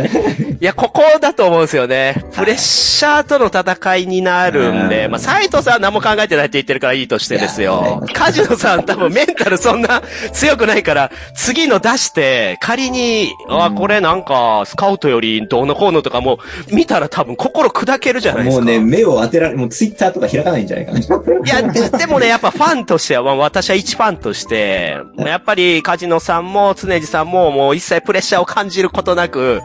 [0.60, 2.24] いや、ここだと思うんですよね。
[2.32, 8.14] プレッシャーとの戦いになるんで、うんまあ、斎藤さんは何も考えてないって言ってるからいいとしてですいよや。
[8.14, 10.02] カジノさん多分メンタルそんな
[10.32, 16.38] 強くないから、次の出して、仮に、あ、これなんか、スカウトよりどうのこうのとかも、
[16.72, 18.64] 見たら多分心砕けるじゃないですか。
[18.64, 20.98] もうね、目を当てられ、もうツイッターとか開かないんじゃないかな。
[20.98, 21.02] い
[21.48, 29.60] や、ででもね、やっぱファンとしては、まあ私は一ファンとして、やっぱりカジノさんも常地さんももう一切プレッシャーを感じることなく、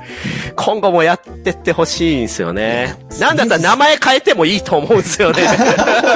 [0.56, 2.53] 今後もやってってほしいんですよね。
[3.20, 5.44] なんだったら名前変えてもいいと思うんですよね。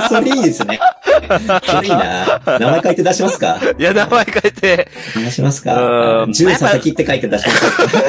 [0.10, 0.80] それいいですね。
[1.64, 2.42] それいいな。
[2.60, 3.60] 名前書いて出しますか？
[3.78, 4.88] いや、名前変えて。
[5.16, 8.00] 出しますうかんジュン佐々木って書いて出しますか？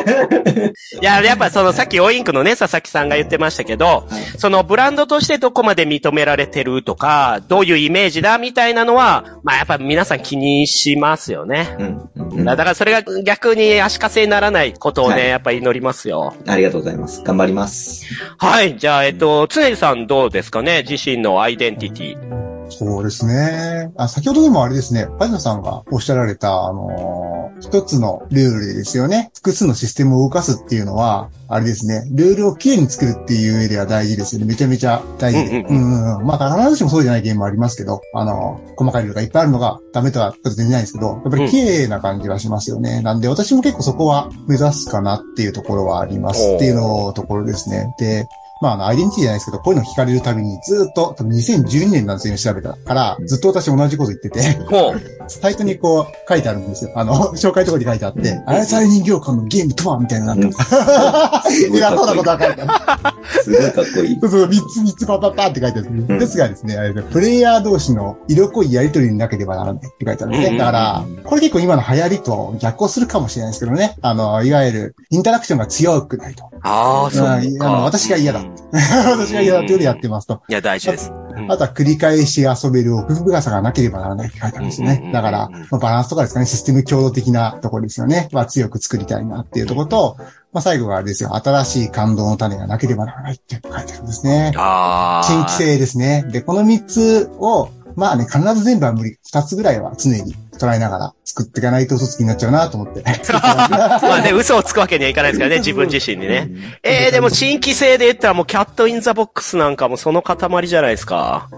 [1.02, 11.76] いや、やっぱそのさっきオインクのね、佐々木さんが言ってましたけど、そのブランドとしてどこまで認められてるとか、どういうイメージだみたいなのは、まあやっぱ皆さん気にしますよね。
[11.78, 16.34] うんうんうんだからそれが逆に足かせにならないことをね、はいやっぱ祈りますよ。
[16.46, 17.22] ありがとうございます。
[17.24, 18.04] 頑張ります。
[18.38, 18.76] はい。
[18.78, 20.84] じゃあ、えっと、常さんどうですかね？
[20.88, 22.57] 自身のアイデンティティ。
[22.68, 23.90] そうですね。
[23.96, 29.32] あ、先ほどでもあれですね、パジナさんがおっしゃられた、あのー一つのルールでですよね。
[29.34, 34.46] 複数のシステムを動かすっていうのは、あれですね、ルールをきれいに作るっていう上では大事ですよね。
[34.46, 35.60] めちゃめちゃ大事で。
[35.62, 43.00] うんうんうんうんまあ、必ずしもそうじゃないゲームもありますけど、あのー細かいルールがいっぱいあるのがダメとは全然ないんですけど、やっぱり綺麗な感じはしますよね。
[43.02, 47.92] なんで私も結構そこは目指すかなっていうところはありますっていうのところですね。
[47.98, 48.28] で、
[48.60, 55.17] まあ、あの、アイデンティティじゃないですけど、こういうの聞かれるたびに、ずっと、多分2012年なんですよ、調べたから、ずっと私同じこと言ってて、ほう。
[55.28, 56.92] サイトにこう、書いてあるんですよ。
[56.94, 60.64] あの、 紹介ところに書いてあって、あれサイ人形館のゲームとはみたいな、なんか、
[61.50, 63.42] すごい偉そうなこいいことが書いてある。
[63.42, 64.18] すごいかっこいい。
[64.20, 65.90] そうそう、三つ三つパパパって書いてある。
[65.90, 70.58] んですがですね、あれでプレイヤー同士の色濃いやりとりになければならないって書いてあるんですね。
[70.58, 73.96] だから、これ結構今の流行りと逆行するかもしれないですけどね。
[74.02, 76.44] あの、いわゆる、インタラクションが強くないと。
[76.62, 77.36] ああ、そうか。
[77.36, 80.42] うんあの私が嫌だうんい私が嫌だっていうのでやってますと。
[80.48, 81.12] や、大事です。
[81.38, 84.82] うんあとは繰り返し遊べる奥深さがなければならないって書いてあるんです。
[84.82, 88.28] ねだから、まあ、バランスとかですかね、システム共同的なところですよね。
[88.32, 90.16] まあ、強く作りたいなっていうところと、
[90.52, 94.52] まあ、最後があれですよ、新しい感動の種がなければならないって書いてあるんですね。
[94.54, 96.24] 新規性ですね。
[96.30, 99.18] で、この3つを、まあね、必ず全部は無理。
[99.32, 103.02] 2つぐらいは常に捉えながら作っていかないと嘘つきになっちゃうなと思って。
[103.32, 106.48] まあね、嘘をつくわけにはいかないですからね、自分自身にね。
[106.84, 111.48] ええー、でも新規性で言ったらもうキャットインザボックスなんかもその塊じゃないですか。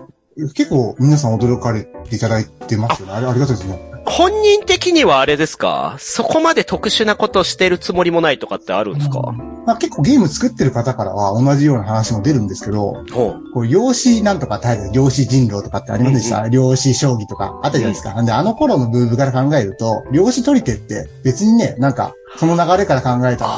[0.54, 3.12] 結構皆さん驚かれていただいてますよね。
[3.12, 3.89] あれありがたいですね。
[4.06, 5.96] 本人的にはあれですか？
[5.98, 9.20] そこまで特殊なことしてるつもりもないとかってあるんですか？
[9.66, 13.04] まあ、結構ゲーム作ってる方からは同じような話も出るんですけど。
[13.52, 18.14] こう、量子なんとかってある、量子人狼とかってありませんでした、量子将棋とかあったじゃないですか。
[18.14, 18.26] なん。
[18.26, 23.50] で、あの頃のブームから考えると、量子トリテって別にね、なんか、その流れから考えたら、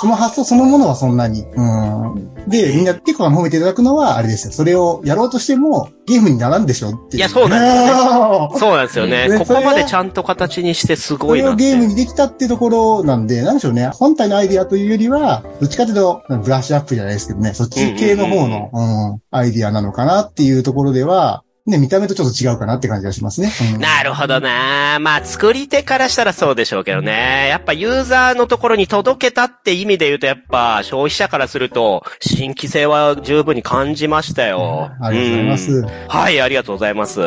[0.00, 1.42] その発想そのものはそんなに。
[1.42, 2.48] うん。
[2.48, 4.52] で、みんな結構褒めていただくのは、あれですよ。
[4.52, 7.16] それをやろうとしても、ゲームにならんでしょっていう。
[7.16, 9.28] いやそうなんですよ そうなんですよね。
[9.28, 11.62] ねここまでちゃんと形にしてすごいなって。
[11.64, 13.88] それをゲームにできたってところなんで、なんでしょうね。
[13.88, 18.80] 本体のアイディアというよりは、どっちかというと、ブラッシュアップじゃないですけどね、そっち系の方の、う
[19.16, 23.52] ん、アイディアなのかなっていうところでは、ね、見た目とちょっと違うかなって感じがしますね。
[23.74, 27.46] うんなるほどなまあ、作り手からしたらそうでしょうけどね。
[27.48, 34.90] やっぱユーザーのところに届けたって意味で言うと、やっぱ消費者からすると、新規性は十分に感じましたよ。
[35.00, 35.70] ありがとうございます。
[35.72, 37.20] うんはい、ありがとうございます。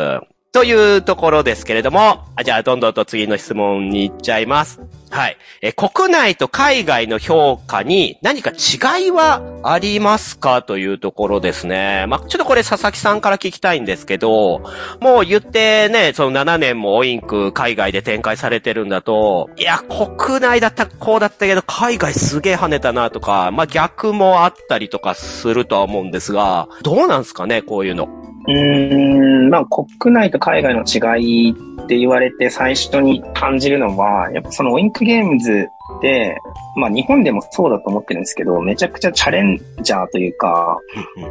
[0.52, 4.82] というところですけれども、あじゃあどんどんと次の質問に行っちゃいます。
[5.12, 5.38] はい。
[5.62, 12.06] え、国内と海外の評価に何か違いはありますかというところですね。
[12.08, 14.62] まあ、ちょっとこれ佐々木さんから聞きたいんですけど、
[15.02, 28.08] もう言ってね、その7年もオインク海外で展開されてるんだと、いや、国内だったこうだったけど、海外すげえ跳ねたなとか、まあ、逆もあったりとかするとは思うんですが、どうなんすかね、こういうの。
[28.48, 31.56] うーん、まあ国内と海外の違い
[31.92, 36.38] って言われて最初に感じるのは、やっぱそのオインクゲームズって、
[36.76, 40.80] まあ日本でもそうだと思ってるんですけど、めちゃくちゃチャレンジャーというか、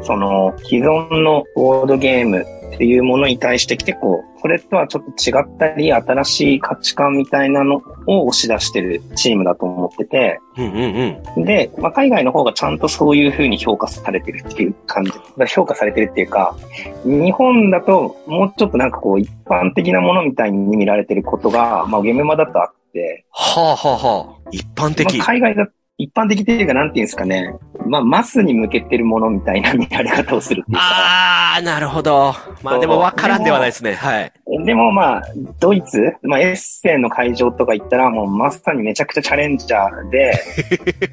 [0.02, 2.44] その既存のボードゲーム
[2.74, 11.44] っていうものに対して結構、それとはちょっと違ったり、新しい価値観みたいなのを押し出してるチームだと思ってて、うんうんうん。
[11.44, 15.12] で、まあ、海外の方がちゃんとそういう風に評価されてるっていう感じ。
[15.52, 16.56] 評価されてるっていうか、
[17.04, 22.79] 日本だともうちょっとなんかこう一般的なものみたいに見られてることが、まあゲームマだとあって、
[23.30, 24.48] はあはあはあ。
[24.50, 25.18] 一般的。
[25.18, 25.68] まあ、海外だ
[26.00, 27.54] 一般的っていうかなんていうんですかね。
[27.86, 30.82] まあマスに向けてるものみたいな見られ方をするっていうか。
[30.82, 32.34] あー、なるほど。
[32.62, 33.92] まあでも分からんではないですね。
[33.94, 34.32] はい。
[34.64, 35.22] でもまあ、
[35.60, 40.32] ドイツ、まあエッセンの会場とか行ったらもうまさにめちゃくちゃチャレンジャーで、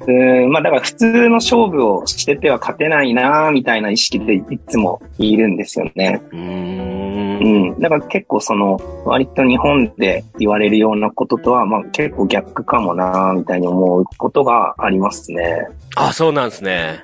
[0.00, 6.22] うーんまあだから普通の勝負をしてては勝てないなみたいな意識でいつもいるんですよね。
[6.32, 7.27] うー。
[7.40, 7.80] うんん。
[7.80, 15.68] だから結構その、割と日本で言われるようなこととは、まあ結構逆かもなみたいに思うことがありますね。
[15.96, 17.00] あ、そうなんですね。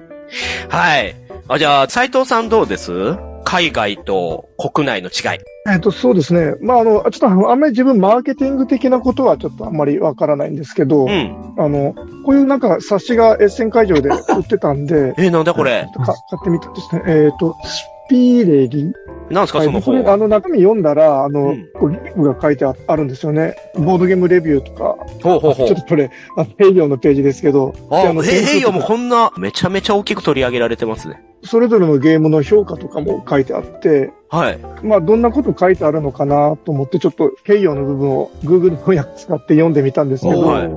[0.68, 1.14] はい。
[1.49, 3.16] あ、じゃあ、斉藤さんどうです？
[3.47, 5.41] 海外と国内の違い。
[5.70, 6.55] えっと、そうですね。
[6.62, 11.55] まあ、あの、ちょっとあのあんまり自分マーケティング的なことはちょっとあんまりわからないんですけど、うん。
[11.59, 15.87] あの、こういうなんか冊子がエッセン会場で売ってたんで、え、なんだこれ？
[15.95, 17.03] か買ってみたんですね。
[17.07, 18.92] えっ、と、スピーレリ？
[19.30, 19.66] なんですか、はい。
[19.66, 21.68] その本これ、あの中身読んだら、あの、うん。
[21.74, 23.57] こうリが書いてああるんですよね。
[23.74, 25.66] ボードゲームレビューとか、ほうほうほう。
[25.66, 25.80] ちょっ。
[25.80, 31.22] とこれ、あの、ペイヨのページですけど、であ、のへいへいよ点数とかもこんな、めちゃめちゃ大きく取り上げられてますね。
[31.42, 34.59] それぞれのゲームの評価とかも書いてあって、はい。
[34.82, 40.68] まあ、どんなこと書いてあるのかなと思って、ちょっと、ペイヨの部分を Google 翻訳使って読んでみたんですけど、はい。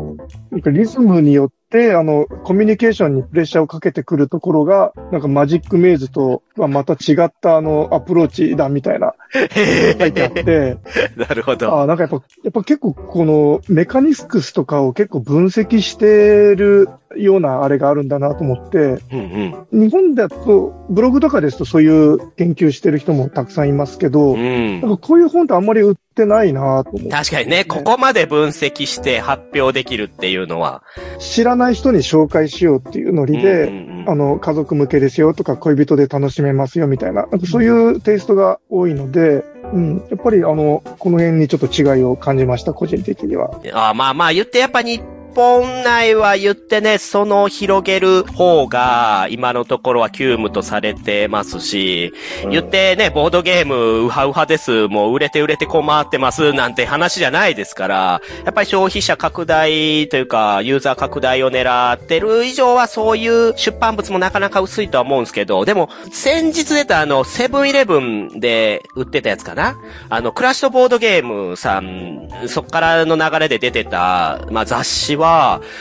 [0.52, 10.78] なんかリズムによって、あの、コミュニケーションにプレッシャーをかけてくるところが、なんかマジックメイズとはまた違ったあの、アプローチだみたいな、書いてあって、
[11.18, 11.82] なるほど。
[11.82, 16.88] あなんかやっぱ、やっぱ結構このメカニクスとかを結構分析してる
[17.18, 19.88] ようなあれがあるんだなと思って、うんうん。
[19.88, 30.84] 日本だと、ブログとかですとそういう研究してる人もたくさんいますけど、うんなんかこういう本ってあんまり売ってないなと思って、確かにね、ここまで分析して発表できるっていうのは。
[31.20, 39.44] 知らない人に紹介しようっていうノリで、うんうんうんあの、家族向けですよとか、恋人で楽しめますよみたいな、そういうテイストが多いので、
[39.74, 43.52] うん、やっぱりあの、この辺にちょっと違いを感じました、個人的には。
[43.74, 45.02] あまあまあ言ってやっぱ日
[45.38, 52.12] 本内は言ってね、その広げる方が今のところは急務とされてますし、
[52.50, 69.78] 言ってね、ボードゲームウハウハです、もう売れて売れて困ってますなんて話じゃないですから、やっぱり消費者拡大というか、ユーザー拡大を狙ってる以上はそういう出版物もなかなか薄いとは思うんですけど、でも先日出たあの、セブンイレブンで売ってたやつかな？
[70.10, 75.27] あの、クラッシュボードゲームさん、そっからの流れで出てた、まあ雑誌は、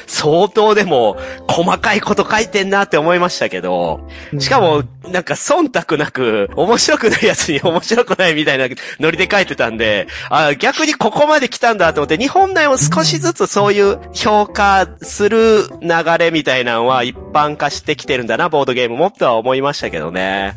[0.06, 1.16] 相当でも、
[1.48, 4.00] 細かいこと書いてんなって思いましたけど、
[4.38, 8.66] しかも、なんか忖度なく、面白くないやつに面白くないみたいな
[9.00, 15.88] ノリで書いてたんで、あ逆にここまで来たんだと思って、日本内も少しずつそういう評価する流
[16.18, 20.54] れみたいなのは一般化してきてるんだな、ボードゲームもとは思いましたけどね。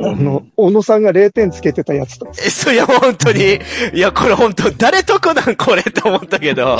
[0.00, 2.32] あの、小野さんが0点つけてたやつとか。
[2.44, 3.60] え、そういや、本当に、
[3.92, 6.78] いや、これ本当誰得なんこれって思ったけど。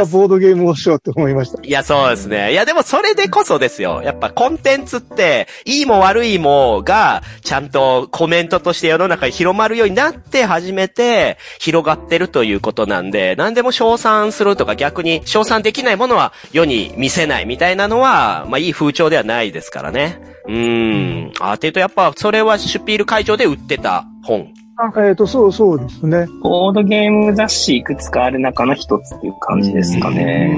[0.00, 1.62] がボードゲームをしようって思いました。
[1.62, 2.52] いや、そうですね。
[2.52, 4.02] いや、でもそれでこそですよ。
[4.04, 20.20] やっぱコンテンツって、いいも悪いもが、ちゃんとコメントとして世の中に広まるようになって初めて、広がってるということなんで、何でも称賛するとか逆に称賛できないものは世に見せないみたいなのは、まあいい風潮ではないですからね。
[20.46, 21.32] うーん。
[21.40, 24.52] あ、ていうとやっぱ、それはシュピール会場で売ってた本。
[24.82, 26.26] あえっ、と、そうそうですね。
[26.42, 30.56] ボードゲーム雑誌いくつかある中の一つっていう感じですかね。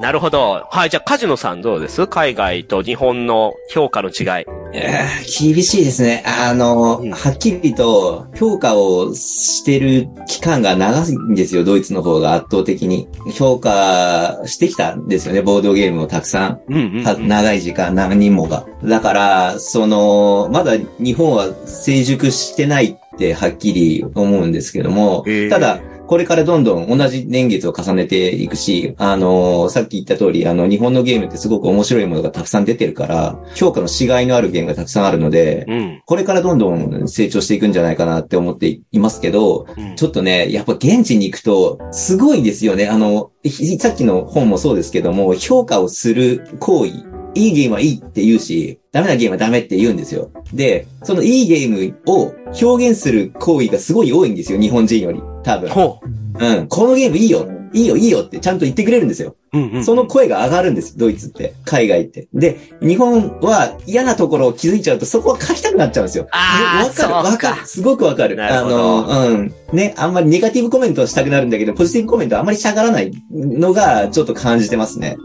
[0.00, 0.66] なるほど。
[0.70, 2.08] はい、じゃあ、カジノさんどうです？
[2.08, 4.46] 海外と日本の評価の違い。
[4.74, 6.24] えー厳しいですね。
[6.26, 13.08] あの、うんはっきりと評価をしてる期間が長いんですよ、ドイツの方が圧倒的に。
[13.34, 16.60] 評価してきたんですよね、ボードゲームをたくさん。
[16.68, 18.66] うんうん、た長い時間、何人もが。
[18.84, 36.02] だから、その、まだ日本は成熟してないってはっきり思うんですけどもただ、これからどんどん同じ年月を重ねていくし、あのーさっき言った通り、あの、日本のゲームってすごく面白いものがたくさん出てるから、評価のしがいのあるゲームがたくさんあるので、うん。
[36.06, 42.88] これからどんどん成長していくんじゃないかなって思っていますけど、うんちょっとね、やっぱ現地に行くと、すごいですよね。
[42.88, 47.04] あの、ひさっきの本もそうですけども、評価をする行為、
[47.34, 50.30] いいゲームはいいって言うし、ダメなゲームはダメって言うんですよ。
[50.52, 55.22] で、そのいいゲームを表現する行為がすごい多いんですよ、日本人より。
[55.44, 55.70] 多分。
[55.70, 56.00] ほ
[56.40, 56.68] うん。
[56.68, 57.48] このゲームいいよ。
[57.72, 59.36] いいよ、いいよってちゃんと言ってくれるんですよ。
[59.52, 59.58] う。
[59.58, 59.84] うんうん。
[59.84, 61.54] その声が上がるんです、ドイツって。
[61.64, 62.28] 海外って。
[62.32, 66.28] で、日本は嫌なところを気づいちゃうと、そこは書きたくなっちゃうんですよ。
[66.30, 67.66] あーわかる、わかる。
[67.66, 68.42] すごくわかる。
[68.42, 69.54] あの、うん。
[69.72, 75.18] ね、あんまりネガティブコメントをしたくなるんだけど、ポジティブコメントはあんまりしたがらないのが、ちょっと感じてますね。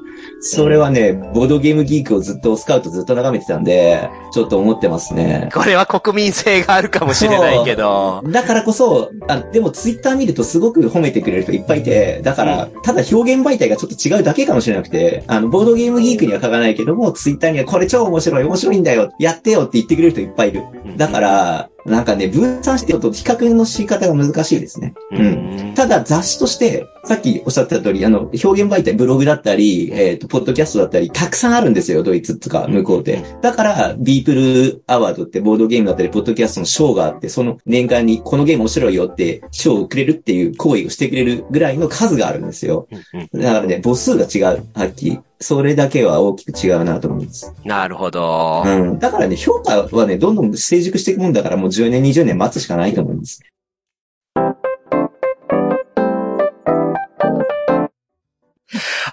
[0.46, 5.50] それはね、ボードゲームギークをずっと、スカウトずっと眺めてたんで、ちょっと思ってますね。
[5.54, 8.22] これは国民性があるかもしれないけど。
[8.26, 20.64] だからこそ、あでもツイッター見るとすごく褒めてくれる人いっぱいいて、だから、ただ表現媒体がちょっと違うだけかもしれなくて、あの、ボードゲームギークには書かないけども、ツイッターにはこれ超面白い、面白いんだよ、やってよって言ってくれる人いっぱいいる。
[20.98, 24.94] だから、なんかね、分散してると比較の仕方が難しいですね。
[25.12, 25.72] ううん。
[25.72, 25.74] ん。
[25.76, 33.22] ただ雑誌として、さっきおっしゃってた通り、あの、表現媒体、ブログだったり、えっ、と、ポッドキャストだったり、たくさんあるんですよ、ドイツとか向こうで。
[33.42, 42.88] だから、ビープルアワードってボードゲームだったり、ポッドキャストの賞があって、その年間にこのゲーム面白いよって賞をくれるっていう行為をしてくれるぐらいの数があるんですよ。
[43.14, 45.20] うんだからね、母数が違う、はっきり。
[45.44, 47.54] それだけは大きく違うなと思います。
[47.64, 48.64] なるほど。
[48.66, 49.00] うん。
[49.00, 53.42] だからね、評価はね、どんどん成熟していくもんだから、もう10年、20年待つしかないと思います。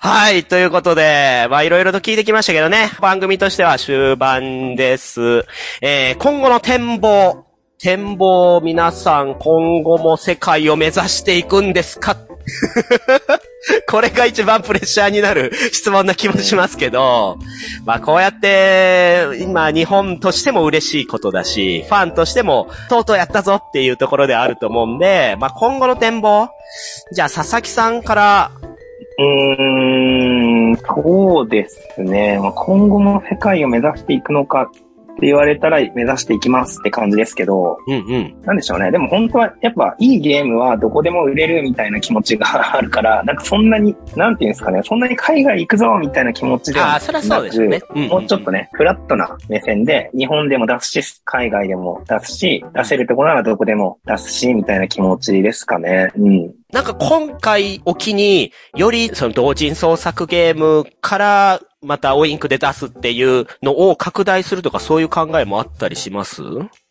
[0.01, 0.45] はい。
[0.45, 2.91] ということで、まあいろいろと聞いてきましたけどね。
[3.01, 5.45] 番組としては終盤です。
[5.83, 7.45] えー、今後の展望。
[7.79, 12.17] 展望、皆さん、今後も世界を目指していくんですか
[13.89, 17.39] これが一番プレッシャーになる質問な気もしますけど、
[17.85, 26.49] まあこうやって、今日本としても嬉しいことだし、ファンとしても、とうとうやったぞっていうところであると思うんで、まあ今後の展望、
[27.13, 28.51] じゃあ佐々木さんから
[29.19, 32.41] うーん、そうですね。
[32.55, 34.90] 今後も世界を目指していくのかっ
[35.21, 38.43] て言われたら目指していきますって感じですけど、うんうん。
[38.45, 38.91] なんでしょうね。
[38.91, 42.47] でも本当はやっぱいいゲームはどこでも売れるみたいな気持ちが
[42.77, 47.81] あるから、なんかそんなに、なんていうんですかね、そんなに海外行くぞみたいな気持ちではああ、そりゃそうでしょうね。
[47.95, 48.51] んんんもうちょっと。
[48.51, 56.11] ね、フラットな目線で、日本でも出すし、海外でも出すし、出せるところならどこでも出すし、みたいな気持ちですかね。
[56.19, 56.55] うん。
[56.73, 66.43] なんか今回おきに、よりその同人創作ゲームから、またオインクで出すっていうのを拡大するとかそういう考えもあったりします？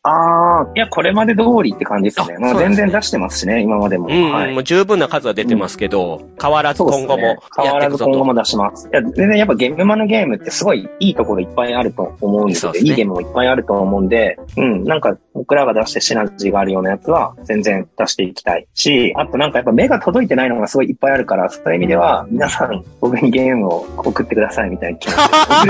[0.03, 2.35] ああ、いや、これまで通りって感じですね。
[2.37, 4.07] あもう全然出してますしね、今までも。
[4.07, 4.53] うん、はい。
[4.53, 8.11] もう十分な数は出てますけど、変わらず今後も変わらやっていくぞと。
[8.11, 8.87] ず今後も出します。
[8.87, 12.71] いや、全然やっぱゲームマのゲームってすごいいいところいっぱいあると思うんですよ。
[12.71, 25.13] ねいいゲームもいっぱいあると思うんで、うん、なんか僕らが出してシナジーがあるようなやつは全然出していきたいし、あとなんかやっぱ目が届いてないのがすごいいっぱいあるから、そういう意味では皆さん僕にゲームを送ってくださいみたいな気持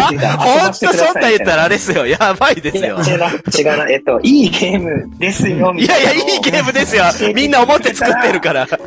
[0.09, 0.27] ちで。
[0.37, 2.05] ほんとそんなん言ったらあれですよ。
[2.05, 2.97] やばいですよ。
[2.99, 3.89] 違うな、違うな。
[3.89, 6.11] えっと、いいゲームですよ、みたいな。
[6.11, 7.03] いやいや、いいゲームですよ。
[7.33, 8.65] みんな思って作ってるから。
[8.65, 8.77] 普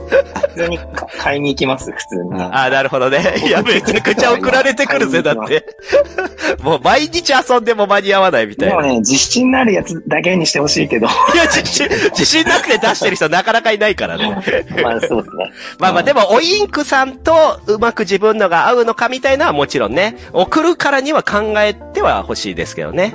[0.54, 0.78] 通に
[1.18, 2.42] 買いに行きます、普通に。
[2.42, 3.34] あああ、なるほどね。
[3.44, 5.64] いや、めちゃくちゃ送られてくるぜ、だって。
[6.62, 8.76] もう毎日遊んでも間に合わないみたいな。
[8.76, 11.08] もね、自信のあるやつだけにしてほしいけど。
[11.34, 14.36] や、自信、自信なくて出してる人 なかなかいないからね。
[14.82, 15.52] まあ、そうですね。
[15.78, 23.14] まあまあ、でも、おインクさんとうまく自分のが合うのかみたいなのはもちろんね、送るからには考えては欲しいですけどね。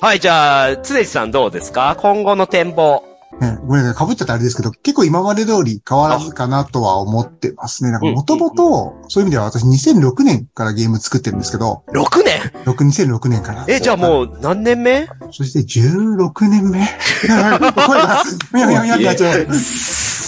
[0.00, 1.94] はい、じゃあ、つねじさんどうですか？
[2.00, 3.04] 今後の展望。
[3.40, 7.90] ね、ごめんなさい、被っちゃってあれですけど、結構今まで通り変わらずかなとは思ってますね。
[7.90, 13.64] なんかもともと、そういう意味では私2006年からゲーム作ってるんですけど、6年？6 2006年から。
[13.68, 15.06] え、じゃあもう何年目？
[15.32, 16.80] そして16年目？
[17.28, 18.22] 声が、
[18.52, 19.46] みやみやみやってなっちゃう。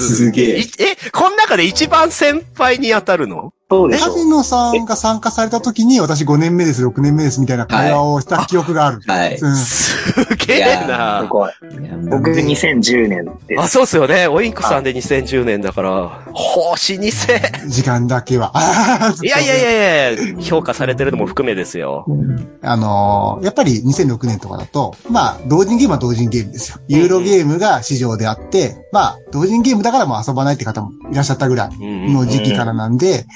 [0.03, 0.63] すげえい。
[0.79, 3.53] え、この中で一番先輩に当たるの？
[3.71, 9.01] そうでしょカジノさんが参加された時に、私5年目です、6年目です、みたいな会話をした記憶がある。
[9.07, 9.37] はい。
[9.37, 9.97] うんす
[10.47, 11.53] げえなすごい。
[12.11, 13.73] 僕2010年であ、す。
[13.73, 14.27] そうっすよね。
[14.29, 15.91] オインクさんで2010年だから。
[16.33, 17.69] ほう、老舗。
[17.69, 18.53] 時間だけは。
[19.23, 22.05] いやいやいやいや、評価されてるのも含めですよ。
[22.63, 26.79] あのーやっぱり2006年とかだと、まあ、同人ゲームは同人ゲームですよ。
[26.89, 33.27] ユーロゲームが市場であって、まあ、同人ゲームだからもう遊ばないって方もいらっしゃったぐらいうんの時期からなんで、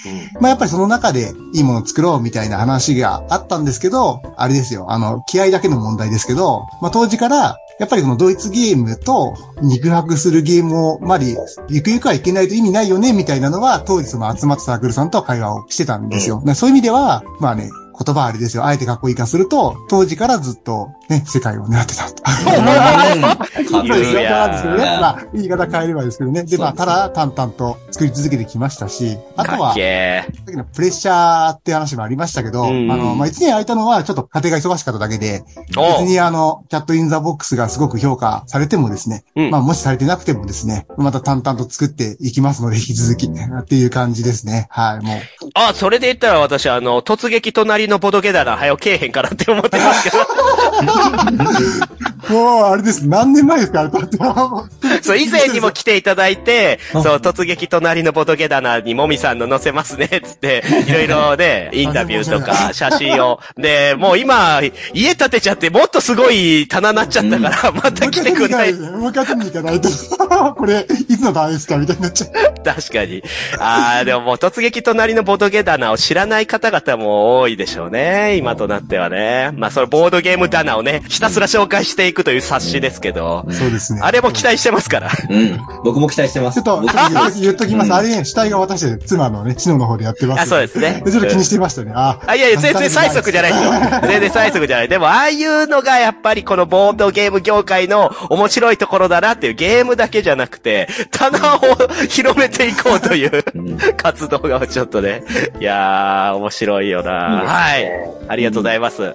[0.41, 11.37] まあやっぱりその中でいいものを作ろうみたいな話があったんですけど、あれですよ、あの、気合だけの問題ですけど、まあ当時からやっぱりこのドイツゲームと肉薄するゲームをまで
[11.69, 16.43] ゆくゆくはいけないと意味ないよね、みたいなのは、当時その集まったサークルさんとは会話をしてたんですよ。
[16.45, 17.71] でそういう意味では、まあね、
[18.05, 18.65] 言葉あれですよ。
[18.65, 22.23] あえてかっこいいかすると、当時からずっとね、世界を狙ってたと。
[22.23, 24.21] かっこそうですよ。
[24.21, 24.85] いいやなんですけどね。
[24.85, 26.45] まあ、言い方変えればですけどね。
[26.45, 44.67] で、まあ、ただ淡々と作り続けてきましたし、あとはさっきのプレッシャーって話もありましたけど、あうんの、まあ、一年空いたのはちょっと家庭が忙しかっただけで、別にあの、キャットインザボックスがすごく評価されてもですね、うんまあもしされてなくてもですね、また淡々と作っていきますので、引き続き、っていう感じですね。
[44.71, 45.19] はい、もう。
[45.55, 50.17] あ、それで言ったら私、あの、突撃隣のボドゲだな、はよけえへんからって思ってますけど。
[52.29, 53.07] もう、あれです。
[53.07, 53.91] 何年前ですかあれ
[55.03, 63.41] そう、以前にも来ていただいて、そう、突撃隣のボドゲ棚にもみさんの載せますね、つって、いろいろね、 インタビューとか、写真を。
[63.57, 64.61] で、もう今、
[64.93, 68.73] 家建てちゃって、もっとすごい棚なっちゃったから、また来てくんない。
[68.73, 69.89] もう一回見に行かないと。
[70.57, 72.31] これ、いつの段ですかみたいになっちゃう。
[72.65, 73.23] 確かに。
[73.59, 78.37] ああ、でももう突撃隣のボドゲ棚を知らない方々も多いでしょうね。
[78.37, 79.51] 今となってはね。
[79.55, 84.01] まあ、そのボードゲーム棚をね、ひたすら紹介していくという冊子ですけど、そうですね。
[84.03, 85.11] あれも期待してますから。
[85.29, 85.61] うん。
[85.85, 86.55] 僕も期待してます。
[86.55, 87.89] ちょっと、僕ちょっと言っとき言っときます。
[87.89, 90.43] うんあれね、死体が私で、妻のね、シノの方でやってます。
[90.43, 91.03] あ、そうですね。
[91.05, 91.93] でちょっと気にしてましたね。
[91.95, 93.71] あ、あ、いやいや、全然催促じゃないですよ。
[94.03, 94.89] 全然催促じゃない。
[94.89, 101.61] でも、ああいうのがやっぱりこのボードゲーム業界の面白いところだなっていうゲームだけじゃなくて、棚を
[102.09, 105.23] 広めていこうといううん活動がちょっとね。
[105.61, 107.91] いやー、面白いよなはい。
[108.29, 109.15] ありがとうございます。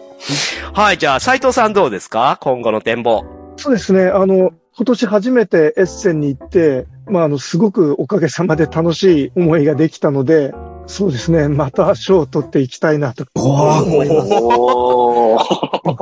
[0.73, 2.37] はい、じゃあ、斉藤さんどうですか？
[2.41, 3.23] 今後の展望。
[3.57, 4.05] そうですね。
[4.05, 10.53] あの、今年初めてエッセンに行って、まあ、あの、すごくおかげさまで楽しい思いができたので、
[10.87, 11.47] そうですね。
[11.47, 14.33] また賞を取っていきたいなと思います。
[14.33, 15.41] おー。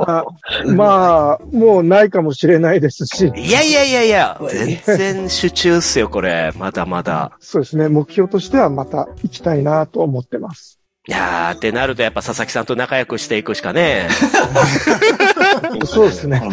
[0.02, 0.24] あ
[0.66, 6.52] まあ、もうないかもしれないですし、いやいやいやいや、全然集中っすよ、これ。
[6.56, 7.36] まだまだ。
[7.40, 7.88] そうですね。
[7.88, 10.79] 目標としてはまた行きたいなと思ってます。
[11.10, 14.08] いやー、ってなるとやっぱ佐々木さんと仲良くしていくしかね。
[15.84, 16.38] そうですね。
[16.38, 16.52] 本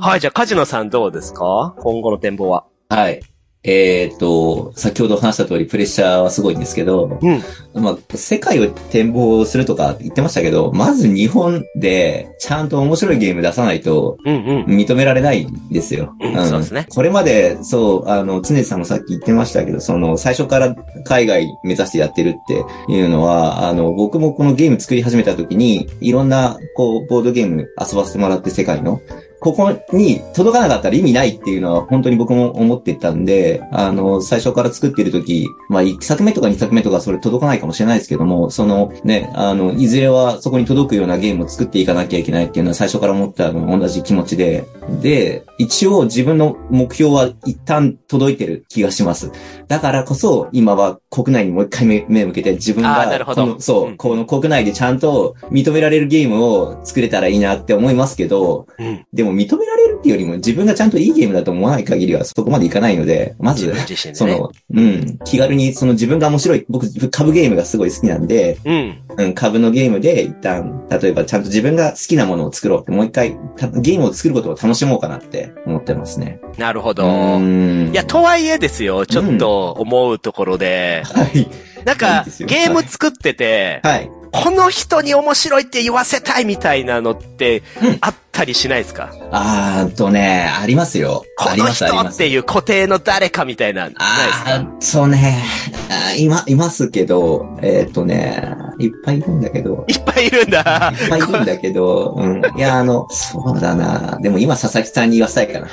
[0.00, 1.76] はい、じゃあ、カジノさんどうですか？
[1.78, 2.64] 今後の展望は。
[2.88, 3.20] はい。
[3.64, 7.42] えっ、と、先ほど話した通りプレッシャーはすごいんですけど、うん。
[7.82, 14.64] まあ、世界を展望するとか言ってましたけど、まず日本でちゃんと面白いゲーム出さないとうんうん。
[14.66, 16.14] 認められないんですよ。
[16.20, 29.00] うんそうですねこれまで、そう、あの、常さんもさっき言ってましたけど、その、最初から海外目指してやってるっていうのは、あの、僕もこのゲーム作り始めた時に、いろんな、こう、ボードゲーム遊ばせてもらって世界の、
[29.44, 44.64] ここに届かなかったら意味ないっていうのは本当に僕も思ってたんで、あの、最初から作ってる時、まあ、1作目とか2作目とかそれ届かないかもしれないですけども、そのね、あの、いずれはそこに届くようなゲームを作っていかなきゃいけないっていうのは最初から思ったの同じ気持ちで、
[45.02, 49.30] で、一応自分の目標は一旦届いてる気がします。
[49.68, 59.06] だからこそ、今は国内にもう一回目目を向けて自分あーが、なるほどこのそう、うんこの国内でちゃんと認められるゲームを作れたらいいなって思いますけど、うん。
[59.12, 63.74] でも認められるっていうよりも自分がちゃんといいゲームだと思わない限りはそこまでいかないので、まず。
[64.12, 69.02] その、うん、気軽にその自分が面白い、僕株ゲームがすごい好きなんで、うん。
[69.16, 76.38] うん、株のゲームで一旦、例えばちゃんと自分が好きなものを作ろうって、もう一回、たゲームを作ることを楽しもうかなって思ってますね。
[76.58, 77.06] なるほど。
[77.06, 81.38] うんいや、とはいえですよ、ちょっと思うところで、はい。
[81.38, 81.48] いい
[81.84, 84.10] なんかゲーム作ってて、はい。
[84.32, 89.14] この人に面白いって言わせたいみたいなのってうん、あったりしないですか？
[89.30, 91.24] あーっとね、ありますよ。
[91.36, 91.86] この人。
[91.86, 94.54] っていう固定の誰かみたいな、ないですか？
[94.56, 95.42] あーそうね、
[95.88, 100.92] あーいま、いますけど、えーっとね、いっぱいいるんだけど、いっぱいいるんだ。
[100.92, 102.42] いっぱいいるんだけど、うん。
[102.56, 104.18] いや、あの、そうだな。
[104.20, 105.68] でも今、佐々木さんに言わせたいかな。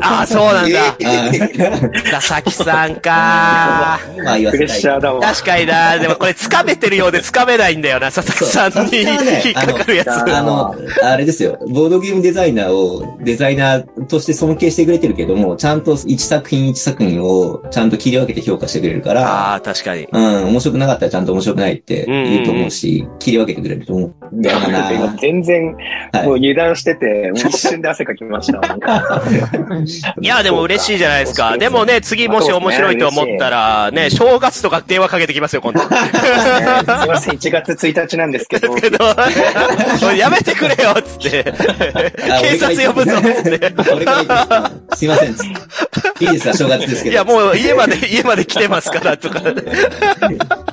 [0.00, 0.96] ああ、そうなんだ。
[2.12, 3.10] 佐々木さんか。
[4.24, 4.82] まあ言わせたい。
[4.82, 5.98] 確かにな。
[5.98, 10.10] でもこれ掴めてるようで掴めないんだよな、佐々木さんに引っかかるやつ。
[10.10, 11.58] ああの、あれですよ。
[11.68, 20.06] ボードゲームデザイナーをデザイナーとして尊敬してくれてるけども、ちゃんと一作品一作品をちゃんと切り分けて評価してくれるから、ああ、確かに。
[20.12, 24.92] うん、面白くなかったらちゃんと面白くないって言うと思うし、切り分けてくれると思うんだよな。
[24.92, 25.74] 今全然、
[26.12, 28.60] はいもう油断してて、もう一瞬で汗かきました。
[30.20, 31.58] いや、でも嬉しいじゃないですか。
[31.58, 35.80] でもね、次もし面白いと思ったら、ね、正月とか電話かけてきますよ、今度。
[35.84, 35.90] すい
[37.08, 38.98] ません、1月1日なんですけど、けど、
[40.16, 41.52] やめてくれよ、つって。
[41.94, 43.74] あ警察呼ぶぞ、つって。
[44.96, 45.30] すいません。
[46.20, 47.12] いいですか、正月ですけど。
[47.12, 49.40] いや、もう家まで、 家まで来てますから、とか。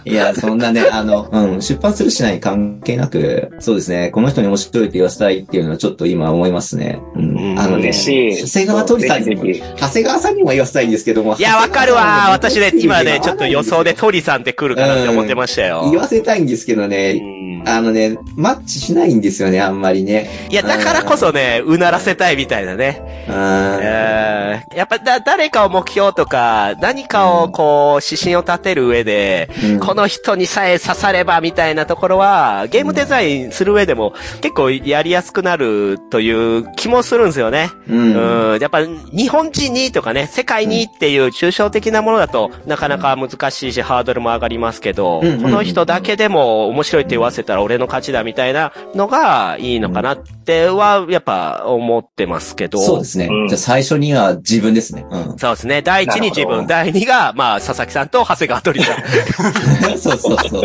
[0.04, 7.00] いや、そんなね、あの、うん、出版するしない関係なく、そうですね、この人に面白いって言わせたたいっていうのはちょっと今思いますね。
[7.16, 7.52] うん。
[7.52, 8.48] うんあのね、嬉しい。
[8.48, 9.44] 長谷川鳥さんにも、
[9.80, 11.36] 長谷川さんにも言わせたいんですけども。
[11.38, 12.30] いや、わかるわ。
[12.34, 15.88] 私ね、今ね、ちょっと予想でと鳥さんって来るかなって思ってましたよ。
[15.92, 20.48] 言わせたいんですけどうね、んあのね、マッチしないんですよね、あんまりね。
[20.50, 23.26] いや、だからこそね、うならせたいみたいなね。
[23.28, 23.80] うん。
[23.82, 37.70] えーやっぱだ、誰かを目標とか、何かをこう、指針を立てる上で、うんこの人にさえ刺さればみたいなところは、ゲームデザインする上でも結構やりやすくなるという気もするんですよね。
[37.88, 38.54] うん。
[38.54, 38.82] うん、やっぱ
[39.12, 50.16] 日本人にとかね、世界にっていう抽象的なものだとなかなか難しいし、ハードルも上がりますけど、うんこの人だけでも面白いって言わせたら俺の勝ちだみたいなのがいいのかな。
[50.16, 50.18] っ
[50.52, 52.80] ては、やっぱ思ってますけど。
[52.80, 53.28] そうですね。
[53.28, 55.06] うんじゃあ最初には自分ですね。
[55.10, 55.38] うん。
[55.38, 55.82] そうですね。
[55.82, 58.96] 第一に自分、第二が、まあ、佐々木さんと長谷川鳥さ
[59.98, 60.64] そうそうそう。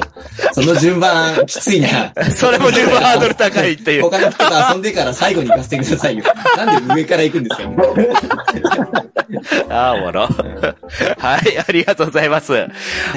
[0.52, 1.88] その順番、きついな。
[2.06, 2.12] ん。
[2.34, 4.02] それも十分ハードル高いっていう。
[4.02, 6.24] 他の人と遊んでから最後に行かせてくださいよ。
[6.56, 7.62] なんで上から行くんですか、
[9.70, 10.22] ああ、おもろ。
[10.22, 12.52] はい、ありがとうございます。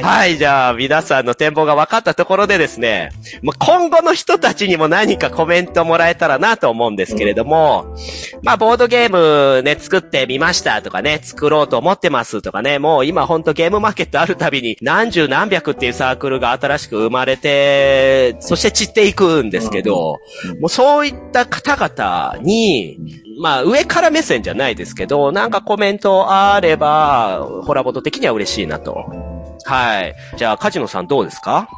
[0.02, 3.12] はい、じゃあ、皆さんの展望が分かったところでですね、
[3.42, 7.96] もう今後の人たちにも何かコメントもらえたらなと思うんですけれども、
[8.44, 20.20] まあ、ボードゲームね、作ってみましたとかね、作ろうと思ってますとかね、もう今ほんとゲームマーケットあるたびに何十何百っていうサークルが新しく生まれて、そして散っていくんですけど、
[20.60, 23.00] もうそういった方々に、
[23.42, 29.06] まあ上から目線じゃないですけど、なんかコメントあれば、ホラボト的には嬉しいなと。
[29.66, 30.16] はい。
[30.38, 31.70] じゃあ、カジノさんどうですか？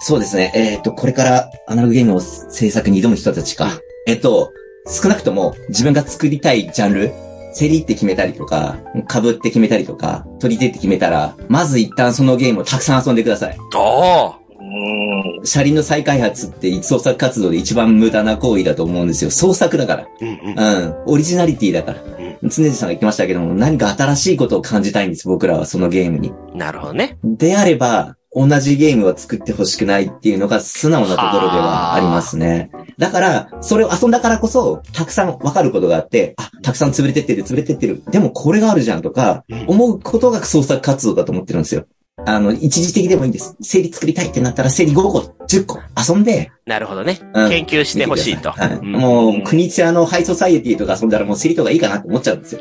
[0.00, 0.52] そうですね。
[0.54, 3.68] えっ、と、これからアナログゲームを制作に挑む人たちか。
[4.06, 4.52] えっと、
[4.86, 7.12] 少なくとも自分が作りたいジャンル、
[7.54, 8.76] セリって決めたりとか、
[9.06, 13.56] 株って決めたりとか、取り手って決めたら、まず一旦そのゲームをたくさん遊んでください。
[13.74, 15.46] おーうん。
[15.46, 19.30] 車輪の再開発って創作活動で一番無駄な行為だと思うんですよ。
[19.30, 20.06] 創作だから。
[20.20, 20.58] うんうん。
[20.58, 20.94] うん。
[21.06, 22.00] オリジナリティだから。
[22.42, 26.32] 常々さんが言ってましたけども、何か新しいことを感じたいんです、僕らはそのゲームに。
[26.54, 27.18] なるほどね。
[27.24, 32.70] であれば、同じゲームを作ってほしくないっていうのが素直なところではありますね。
[32.98, 38.02] だから、それを遊んだからこそ、たくさん分かることがあって、あ、たくさん潰れてってる、潰れてってる。
[38.10, 41.86] でもこれがあるじゃんとかうん、思うことが創作活動だと思ってるんですよ。
[42.26, 43.56] あの、一時的でもいいんです。
[43.60, 47.20] 整理作りたいってなったら、整理5個、10個遊んで、なるほどね。
[47.34, 48.52] うん研究してほしいと。
[48.52, 52.60] はいうんもう、国津屋のハイソサイエティとか遊んだらもう整理とかいいかなって思っちゃうんですよ。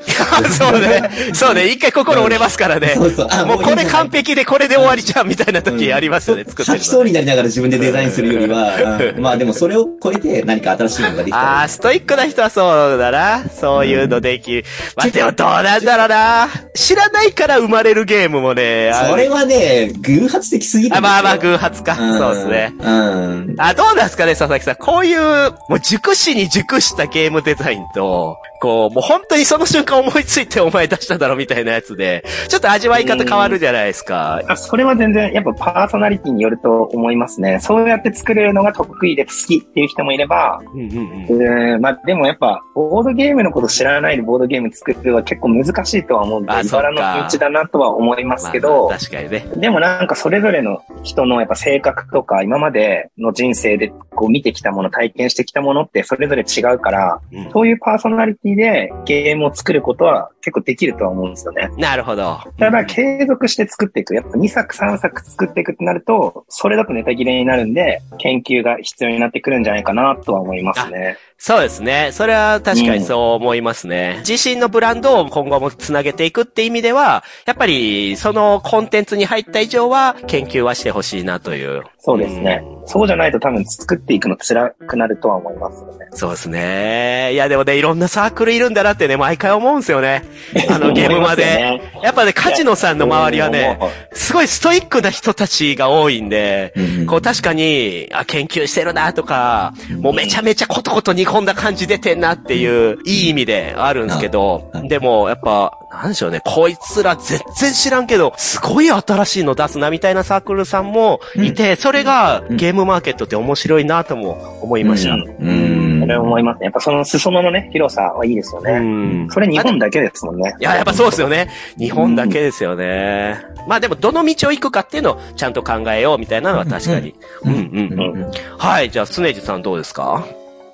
[0.50, 1.10] そうね。
[1.34, 1.68] そうね。
[1.70, 2.94] 一回心折れますからね。
[2.96, 3.28] そうそう。
[3.30, 6.46] あもうこれ完璧璧でこれで終わりじゃんみたいな時ありますよね。
[6.48, 11.60] 作ってる吐きそうになりながら自分でデザインするよりは、うんまあでもそれを超えて何か新しいものができたら。
[11.60, 13.44] ああ、ストイックな人はそうだな。
[13.50, 14.66] そういうのできる。
[14.96, 16.50] まあ、でもどうなんだろうな。
[16.74, 18.92] 知らないから生まれるゲームもね。
[18.92, 20.98] あそれはね、偶発的すぎる。
[20.98, 21.94] あまあまあ、偶発か。
[21.94, 22.74] んそうですね。。
[22.80, 23.56] うん。
[23.58, 24.76] あ、どうなんですかね、佐々木さん。
[24.76, 34.42] こういう、もう熟しに熟したゲームデザインと、こう、もう本当にその瞬間思いついてお前出しただろみたいなやつで、ちょっと味わい方変わるじゃないですか。
[34.48, 37.60] あそれは全然、やっぱパーソナリティによると思いますね。
[37.60, 41.74] そうやって作れるのが得意で好きっていう人もいれば、うんうんうん。
[41.74, 49.46] うん、まあでもやっぱ、ボードゲームのこと知らないでボードゲーム作るのは結構難しいとは思うんで、あそっか茨の道だなとは思いますけど、まあまあ確かにね。
[49.58, 61.70] でもなんかそれぞれの人のやっぱ性格とか今までの人生でこう見てきたもの、体験してきたものってそれぞれ違うから、うんそういうパーソナリティでゲームを作ることは結構できるとは思うんですよね。
[61.78, 62.40] なるほど。
[62.58, 64.16] ただ継続して作っていく。
[64.16, 71.18] やっぱ2作3作作っていくってなると、それだとネタ切れになるんで、研究が必要になってくるんじゃないかなとは思いますね。
[71.46, 72.12] そうですね。
[72.14, 74.24] それは確かにそう思いますね。
[74.26, 81.84] 自身のブランドを今後もつなげていくって意味では、やっぱりそのコンテンツに入った以上は研究はしてほしいなという。
[82.06, 82.62] そうですね。
[82.86, 86.08] そうじゃないと多分作っていくの辛くなるとは思いますよね。
[86.12, 87.32] そうですね。
[87.32, 90.24] いやでもね、いろんなサークルいるんだなってね、毎回思うんですよね。
[90.70, 91.46] あのゲームまで。
[91.46, 115.14] ねやっぱね、カジノさんの周りはね、もすごいストイックな人たちが多いんで、うんこう確かに、あ、研究してるなとか、もうめちゃめちゃコトコト煮込んだ感じ出てんなっていう、いい意味であるんですけどでもやっぱ、なんでしょうね、こいつら全然知らんけど、すごい新しいの出すなみたいなサークルさんもいて、それがゲームマーケットって面白いなとも思いました。
[115.14, 116.00] うんうん。
[116.02, 116.66] それ思いますね。
[116.66, 118.80] やっぱその裾野のね、広さはいいですようね。
[118.80, 119.30] ん。
[119.30, 120.54] それ日本だけですもんね。
[120.60, 121.50] いや、やっぱそうですよね。
[121.78, 123.40] 日本だけですよね。
[123.70, 127.16] まあでも、どの道を行くかっていうのをちゃんと考えようみたいなのは確かに。
[127.44, 127.60] うんうん。
[127.94, 128.92] うんはい。
[128.92, 130.26] じゃあ、スネージさんどうですか？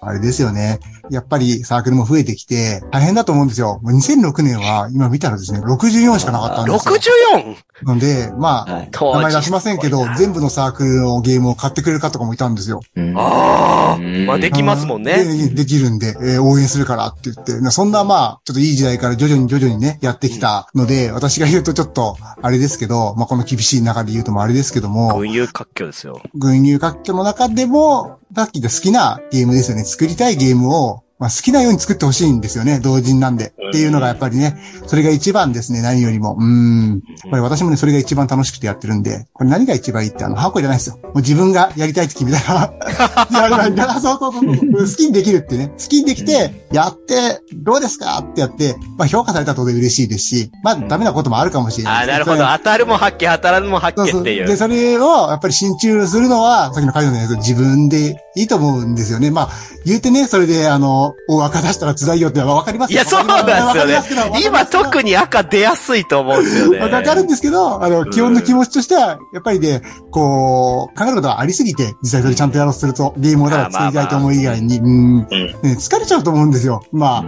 [0.01, 0.80] あれですよね。
[1.11, 3.82] やっぱりサークルも増えてきて、大変だと思うんですよ。
[3.84, 6.95] もう2006年は、今見たらですね、64しかなかったんですよ。
[6.95, 7.55] 64!
[7.84, 8.89] ので、まあ、はい。
[8.91, 12.82] 名前出しませんけど全部のサークルのゲームを買ってくれる方とかもいたんですよ。
[12.95, 15.23] うんああ、うんまあできますもんね。
[15.23, 26.21] でできるんで、えー応援するからって言って、なそんなまあ、ちょっといい時代から徐々に徐々にね、やってきたので、私が言うとちょっと、あれですけど、まあこの厳しい中で言うともあれですけども、群雄割拠ですよ。
[26.36, 29.84] 群雄割拠の中でも、さっき言った好きなゲームですよね。
[29.84, 32.80] 作りたいゲームを、まあ好きなように作ってほしいんですよね。
[32.80, 33.53] 同人なんで。
[33.70, 34.57] っていうのがやっぱりね、
[34.88, 36.36] それが一番ですね、何よりも。
[36.39, 37.01] うーん。
[37.30, 40.97] これ私もね、それが一番楽しくてやってるんで、これ何が一番いいって、あの、箱じゃないですよ。
[41.03, 42.74] もう自分がやりたいって決めたら、
[43.32, 43.99] やればいいんだ。
[43.99, 44.43] そうそうそう。
[44.43, 45.67] 好きにできるってね。
[45.67, 52.45] 好きにできて、やって、どうですかってやって、まあ評価されたとで嬉しいですし、まあダメなこともあるかもしれないああ、なるほど。
[52.45, 54.57] 当たるも発見、当たらぬも発見っていう。
[54.57, 59.32] それを、やっぱり新中するのは、さっきのカイドのやつ、自分でいいと思うんですよね。
[59.32, 59.49] まあ、
[59.86, 64.41] 言うてね、それで、あの、大赤出したら辛いよってのはわかりますいや、そうなんですよね。
[64.45, 65.10] 今特に。
[65.10, 66.80] に赤出やすいと思うんですよね。
[66.80, 69.82] わかるんですけど、あの、基本の気持ちとしては、やっぱりね、
[70.12, 75.28] こう、考えることがありすぎて、実際それちゃんとやろうとすると、ゲームをただ作りたいと思う以外に、うん、ね、
[75.64, 76.84] 疲れちゃうと思うんですよ。
[76.91, 77.24] まあ、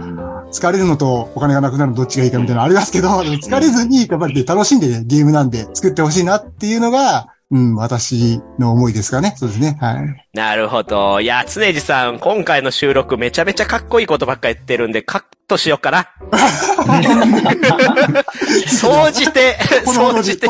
[0.52, 9.34] 疲れるのとお金がなくなるのどっちがいいかみたいなのありますけど、疲れずに、やっぱりね楽しんでね、ゲームなんで作ってほしいなっていうのが、うん、私の思いですかね。
[9.36, 9.76] そうですね。
[9.80, 10.21] はい。
[10.34, 11.20] なるほど。
[11.20, 16.08] いや、常地さん、今回の収録めちゃめちゃかっこいいことばっかり言ってるんで、カットしようかな。
[18.66, 20.46] 総じて、総じて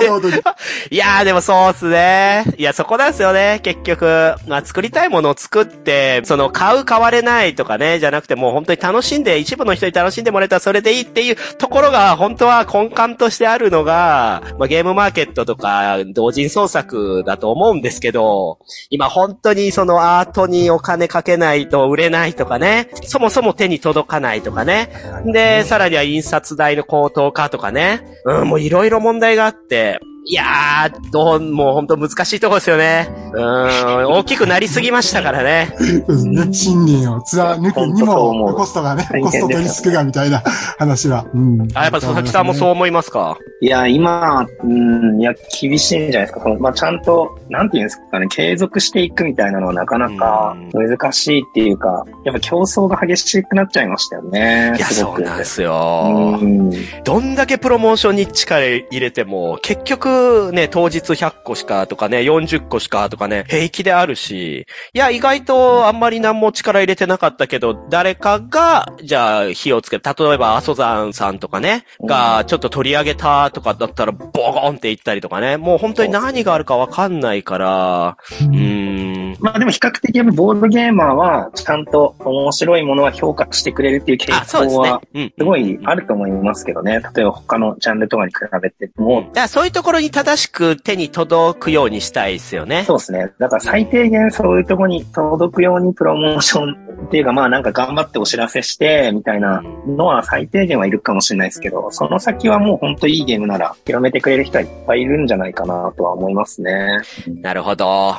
[0.91, 2.45] いやーでもそうっすね。
[2.57, 3.59] いや、そこなんですよね。
[3.62, 18.59] 結局、まあ作りたいものを作って、その買う買われないとかね、じゃなくてもう本当に楽しんで、一部の人に楽しんでもらえたらそれでいいっていうところが、本当は根幹としてあるのが、まあゲームマーケットとか、同人創作だと思うんですけど、
[18.91, 24.91] 今本当にそのアートにお金かけないと売れないとかね、そもそも手に届かないとかね、
[25.27, 28.07] で、さらには印刷代の高騰化とかね。
[28.25, 29.99] うん、もういろいろ問題があって。
[30.25, 33.09] いやー、どう、もう本当難しいところですよね。
[33.35, 35.75] うん、大きくなりすぎましたからね。
[36.09, 36.53] ね。
[36.53, 40.41] 信念を貫くにも、うコストがね、コストとリスクがみたいな
[40.79, 41.27] 話は。
[41.35, 41.68] うん。
[41.75, 43.37] あ、やっぱ佐々木さんもそう思いますか？
[43.61, 46.41] いや、今、うん、いや、厳しいんじゃないですか。
[46.41, 54.75] そのまあ、ちゃんと、なんていうんですかね、継続していくみたいなのはなかなか難しいっていうか、やっぱ競争が激しくなっちゃいましたよね。
[54.77, 56.39] いや、そうなんですよ。
[56.41, 56.70] うん。
[57.03, 60.11] どんだけプロモーションに力入れても、結局
[60.52, 79.36] ね、当日100個しかとかね、40個しかとかね、平気であるし、いや、意外とあんまり何も力入れてなかったけど、誰かが、じゃあ火をつけて、例えば阿蘇山さんとかね、がちょっと取り上げたとかだったら、ボコンって言ったりとかね、もう本当に何があるかわかんないから、うーん。
[79.40, 85.00] まあでも比較的やっぱボードゲーマーは、ちゃんと面白いものは評価してくれるっていう傾向は、。
[85.14, 85.32] うん。
[85.36, 87.00] すごいあると思いますけどね。
[87.14, 92.84] 例えば他のジャンルとかに比べても、そういうところに正しく手に届くようにしたいですよね。
[92.84, 93.32] そうですね。
[93.38, 106.98] だから最低限そういうところに届くようにプロモーションっていうかまあなんか頑張ってお知らせしてみたいなのは最低限はいるかもしれないですけど、その先はもう本当いいゲームなら広めてくれる人はいっぱいいるんじゃないかなとは思いますね。
[107.40, 108.16] なるほど。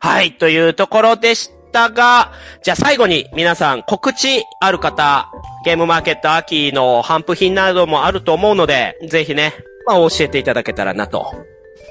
[0.00, 5.30] はい、というところでしたが、じゃあ最後に皆さん告知ある方、
[5.64, 9.54] ゲームマーケット秋の頒布品などもあると思うので、ぜひね、
[9.86, 11.32] まあ教えていただけたらなと。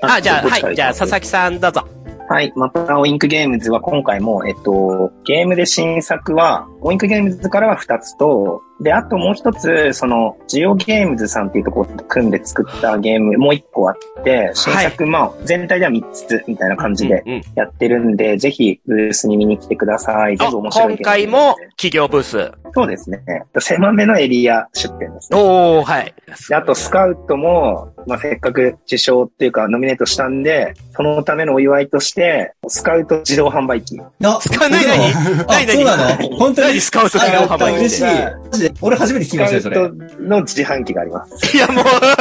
[0.01, 1.87] あ、じゃあ、はい、じゃあ佐々木さんどうぞ。
[2.29, 2.51] はい。
[2.57, 20.37] また、オインクゲームズは今回も、えっと、ゲームで新作は、オインクゲームズからは2つと、で、あともう一つ、その、ジオゲームズさんっていうところと組んで作ったゲーム、もう一個あって、新作、まあ、全体では3つみたいな感じでうんうんやってるんで、ぜひ、ブースに見に来てください。
[20.37, 22.51] 全部面白い今回も企業ブース。
[22.73, 23.23] そうですね。
[23.59, 25.39] 狭めのエリア出店ですね。
[25.39, 26.13] おー、はい。
[26.49, 33.99] であと、スカウトも、まあ、せっかく受賞っていうか、ノミネートしたんで、そのためのお祝いとして、スカウト自動販売機。
[33.99, 35.01] あ、使わないのに
[35.47, 36.67] あ、何そうな何の本当に？
[36.67, 36.81] 何？
[36.81, 38.66] スカウト自動販売機あ嬉しい。
[38.81, 39.77] 俺初めて聞きましたよ、それ。
[40.19, 41.55] の自販機があります。
[41.55, 42.16] いや、もう、あ、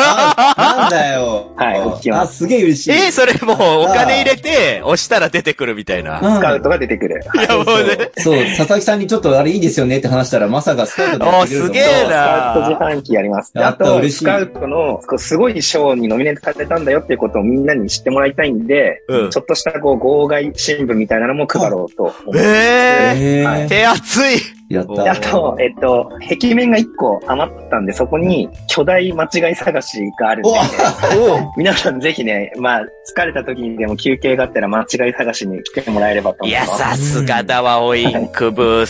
[0.57, 1.53] なんだよ。
[1.57, 2.91] はいあ起きますあ、すげえ嬉しい。
[2.93, 6.21] えー、それもうお金入れて、押したら出てくるみたいな。
[6.21, 7.21] うんスカウトが出てくる。
[7.35, 8.11] いや、もうね。
[8.19, 13.53] そう、佐々木さんにちょっとあれいいですよねって話したら、まさかスカウトおーすげえなスカウト自販機やります。
[13.53, 22.39] でやったあと、嬉しいスカウトのすごい賞にノミネートされたんだよっていうことをみんなに知ってもらいたいんで、うんちょっとしたこう号外新聞みたいなのも配ろうと思います。
[22.39, 24.57] ええはいー、手厚い。
[24.69, 36.79] やったであと、えっと、壁面が1個余ったんで、そこに巨大間違い探しがあるんで、お皆さんぜひね、まあ、疲れた時にでも休憩があったら間違い探しに来てもらえればと思いや、います。
[36.79, 38.87] さすがだわ、オインクブー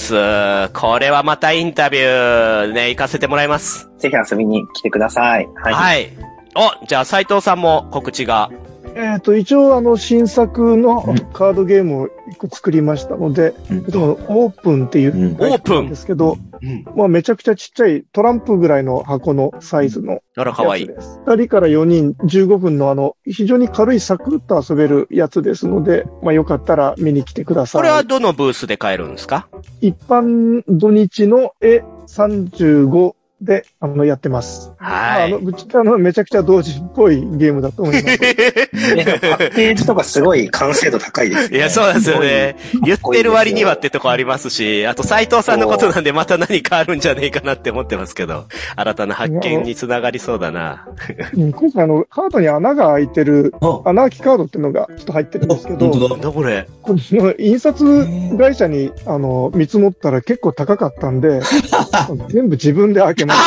[0.68, 0.72] ス。
[0.72, 3.88] これはまたインタビュー、ね、行かせてもらいます。
[3.98, 5.48] ぜひ遊びに来てください。
[5.56, 5.74] はい。
[5.74, 6.10] はい。
[6.54, 8.50] お、じゃあ斉藤さんも告知が。
[8.96, 11.02] えっ、と、一応、あの、新作の
[11.34, 16.84] カードゲームを一個作りましたので、うんでもオープンっていううんオープンんですけど、うん。
[16.96, 20.86] まあ、めちゃくちゃちっちゃいトランプぐらいの箱のサイズのあら、かわいい。
[20.86, 21.20] やつです。
[21.26, 27.80] 2人から4人15分のあの、非常に軽いサクッと遊べるやつですので、まあ、よかったら見に来てください。
[27.80, 29.48] これはどのブースで買えるんですか？
[29.82, 34.72] 一般土日の絵35で、あの、やってます。
[34.78, 38.06] はいあの、ぶっちあの、めちゃくちゃ同時っぽいゲームだと思います。
[38.16, 41.58] ねパッケージとかすごい完成度高いですね。
[41.58, 42.56] いや、そうなんですよね。
[42.84, 50.88] 言ってる割にはってとこありますし、あと斉藤さんのことなんでまた何かあるんじゃねえかなって思ってますけど、新たな発見につながりそうだな。
[51.34, 56.14] うん今回あの、カードに穴が開いてる、あ、穴開きカードっていうのがちょっと入ってるんですけど、本当だ。
[56.14, 56.66] なんだこれ。
[56.82, 58.06] この印刷
[58.38, 61.40] 会社に、あの、見積もったら結構高かったんで、
[62.28, 63.40] 全部自分で開けまし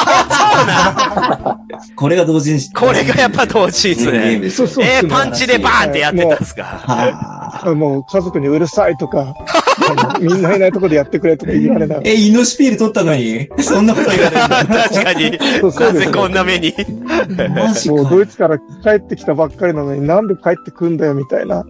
[1.96, 2.60] これが同時に。
[2.74, 4.40] これがやっぱ同時ですね。
[4.40, 7.64] ですよそうそうえー、パンチでバーンってやってたんですか？
[7.76, 9.34] もう家族にうるさいとか、
[10.22, 12.02] みんないないところでやってくれとか言われながら。
[12.06, 13.48] え、イノシピール取ったのに？
[13.60, 14.66] そんなこと言われるんだ。
[14.90, 15.40] 確かに。
[15.62, 16.74] そうそうですなぜこんな目に？
[17.88, 18.64] もうドイツから帰
[18.98, 21.66] ってきたばっかりなのになんで帰ってくんだよみたいな。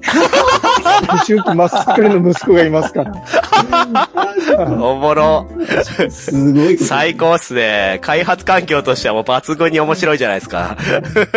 [1.08, 3.14] 思春期真っ盛りの息子がいますから。
[4.66, 5.48] おもろ。
[6.10, 6.78] すごい。
[6.78, 8.00] 最高っすね。
[8.02, 10.78] 開発環境としてはもう抜群に面白いじゃないですか。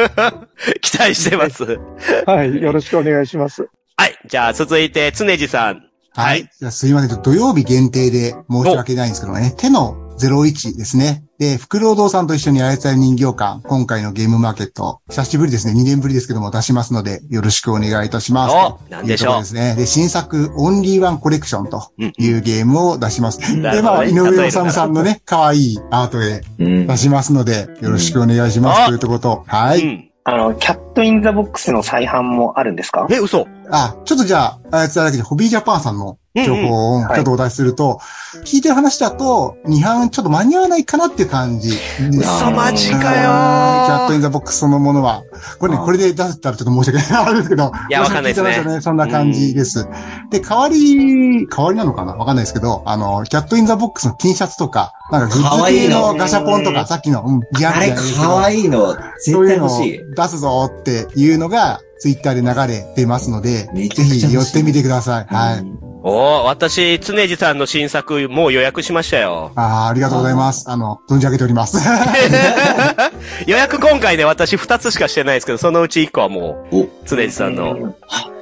[0.81, 1.79] 期待してます。
[2.27, 2.61] はい。
[2.61, 3.69] よろしくお願いします。
[3.97, 4.19] はい。
[4.27, 5.83] じゃあ続いて、常地さん。
[6.15, 6.49] はい。
[6.59, 7.23] じゃあすいません。
[7.23, 9.55] 土曜日限定で申し訳ないんですけどね。
[9.57, 11.25] 手の01ですね。
[11.39, 15.73] で、福労堂さんと一緒に操り人形館、今回のゲームマーケット、久しぶりですね。
[15.81, 18.55] 2年ぶりですけども出しますので、よろしくお願いいたします。
[18.55, 19.75] おなんでしょうというところですね。
[19.77, 23.39] で、新作、オンリーワンコレクションとうんいうゲームを出します。
[23.41, 28.79] で、 なるほどねまあ、井上治さんのね、可愛いアートでうん出しますので、よろしくお願いします。
[28.81, 29.81] うんというところと、はい。
[29.81, 30.09] うん。
[30.25, 33.09] あの、キャットインザボックスの再販もあるんですか？
[33.11, 33.49] え、嘘。
[33.73, 38.01] あ、ちょっとじゃあ、操りだけで、ホビージャパンさんの情報をんちょっとお出しすると、
[38.45, 42.03] 聞いてる話だと、2版ちょっと間に合わないかなっていう感じです。
[42.11, 45.25] 嘘マジかよキャットインザボックスそのものは。
[45.59, 47.35] これね、これで出せたらちょっと申し訳ない。
[47.37, 47.73] ですけど。
[47.89, 49.87] いやわかんないですね聞てましたそんな感じです。
[50.31, 52.15] で、代わり、代わりなのかな？
[52.15, 58.95] わかんないですけど、あの、キャットインザボックスの T シャツとか、なんかグッズ系のガシャポンとか、さっきの、うん、自販機あれ、かわいいの。
[58.95, 60.15] 絶そういうのを対欲しい。
[60.15, 65.27] 出すぞっていうのが、ツイッターで流れてますので、ぜひ寄ってみてください。
[65.27, 65.92] はい。
[66.05, 69.53] うんおー私、常地さんの新作、もう予約しましたよ。
[69.55, 70.69] ああ、ありがとうございます。
[70.69, 71.79] あの、存じ上げております。
[73.47, 77.95] 予約今回ね、私2つしかしてないですけど、そのうち1個はもお、う、常地さんの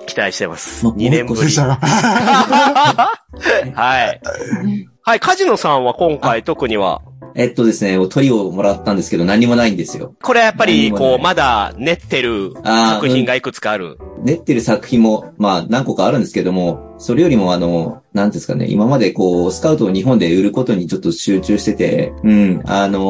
[0.06, 0.86] 期待してます。
[0.86, 1.56] ま2年ぶりそし。
[1.56, 1.78] たら、
[3.74, 4.20] はい。
[5.02, 7.02] はい、カジノさんは今回特には、
[7.34, 10.14] えっとですね、鳥をもらったんですけど何もないんですよ。
[10.22, 13.98] これやっぱり、こう、まだ練ってる作品がいくつかある？
[14.22, 23.00] 練ってる作品も、まあ何個かあるんですけども、それよりもあの、なんですかね、今までこう、スカウトを日本で売ることにちょっと集中してて、うん、あの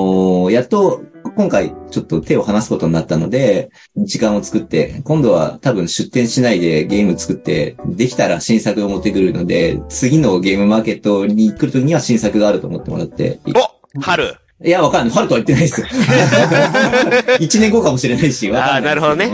[0.49, 1.03] ーやっと、
[1.37, 13.39] 今回ちょっと手を離すことになったので、時間を作って、今度は多分出展しないでゲーム作って、できたら新作を持ってくるので、次のゲームマーケットに来るときには新作があると思ってもらって。
[13.47, 14.37] お春。
[14.63, 15.15] いや、わかんない。
[15.15, 15.87] 春とは言ってないですよ。
[17.41, 18.51] 一年後かもしれないし。
[18.55, 19.31] あーなるほどね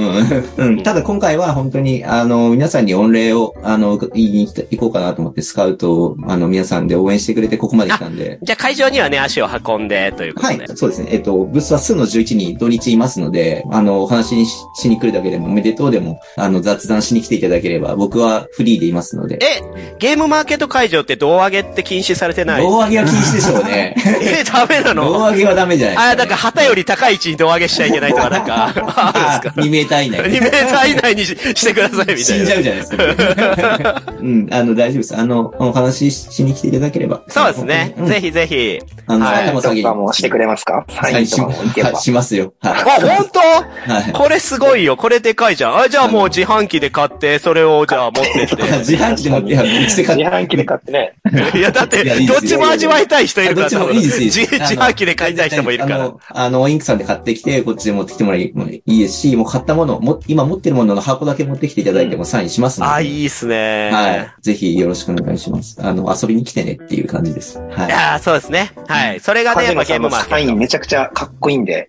[0.58, 0.66] うん。
[0.68, 0.82] うん。
[0.84, 8.38] ただ今回は本当に、あの、皆さんに御礼を、あの、言いに行こうかなと思って、スカウトを、あの、皆さんで応援してくれて、ここまで来たんで。
[8.42, 10.56] じゃあ会場にはね、足を運んで、ということで。
[10.58, 10.68] はい。
[10.76, 11.08] そうですね。
[11.10, 19.38] えっと、ブースは数の11に土日いますので、あの、お話にししに来るだけでも、おめでとうでも、あの、雑談しに来ていただければ、僕はフリーでいますので。
[19.42, 19.60] え、
[19.98, 22.62] ゲームマーケット会場って胴上げって禁止されてない？
[22.62, 23.94] 胴上げは禁止でしょうね。
[24.22, 30.20] え、ダメな 胴の上げはダメじゃないですか、あ、だから旗より高い位置に胴上げしちゃいけないとか、なんか、 あるんですか？2メーター以内。
[30.20, 32.18] 2メーター以内にししてください、みたいな。
[32.18, 34.02] 死んじゃうじゃないですか。
[34.20, 35.16] うん、あの、大丈夫です。
[35.16, 37.22] あの、お話ししに来ていただければ。
[37.28, 37.94] そうですね。
[37.98, 38.78] うんぜひぜひ。
[39.06, 40.84] あの、はい頭下げもしてくれますか？
[40.88, 42.02] サインとかもいけばはい。
[42.02, 42.54] しますよ。
[42.62, 43.40] あ、は本当？
[43.40, 43.94] い。
[43.94, 44.12] はい。
[44.12, 44.96] これすごいよ。
[44.96, 45.76] これでかいじゃん。
[45.78, 48.56] あ、じゃあもう自販機で買って、それをじゃあ持ってって。
[48.78, 51.14] 自販機で持って、いや、自販機で買ってね。
[51.54, 55.96] いや、だって、どっちも味わいたい人いるから、どっちもいいですいいです自自販機で買いたい人もいるから。
[55.96, 62.92] あの、あの、インクさんで買ってきて、こっちで持ってきてもらいもいいですし、もう買ったもの、も、今持ってるものの箱だけ持ってきていただいてもサインしますので。
[62.92, 63.90] あ、いいっすね。
[63.92, 64.34] はい。
[64.42, 65.76] ぜひよろしくお願いします。
[65.82, 67.58] あの、遊びに来てねっていう感じです。
[67.58, 67.90] はいい。
[67.90, 68.72] やーそうですね。
[68.86, 69.20] はい。
[69.20, 71.88] それがね、やっぱゲームマーサインめちゃくちゃかっこいいんで、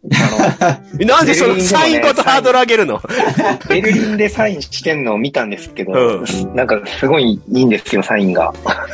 [0.60, 2.88] あ なんでそのサインごとハードル上げるの？
[2.88, 3.02] の、
[3.70, 6.26] ベルリンでサインしてんのを見たんですけど、う
[6.56, 8.54] なんかすごいいいんですよ、サインが。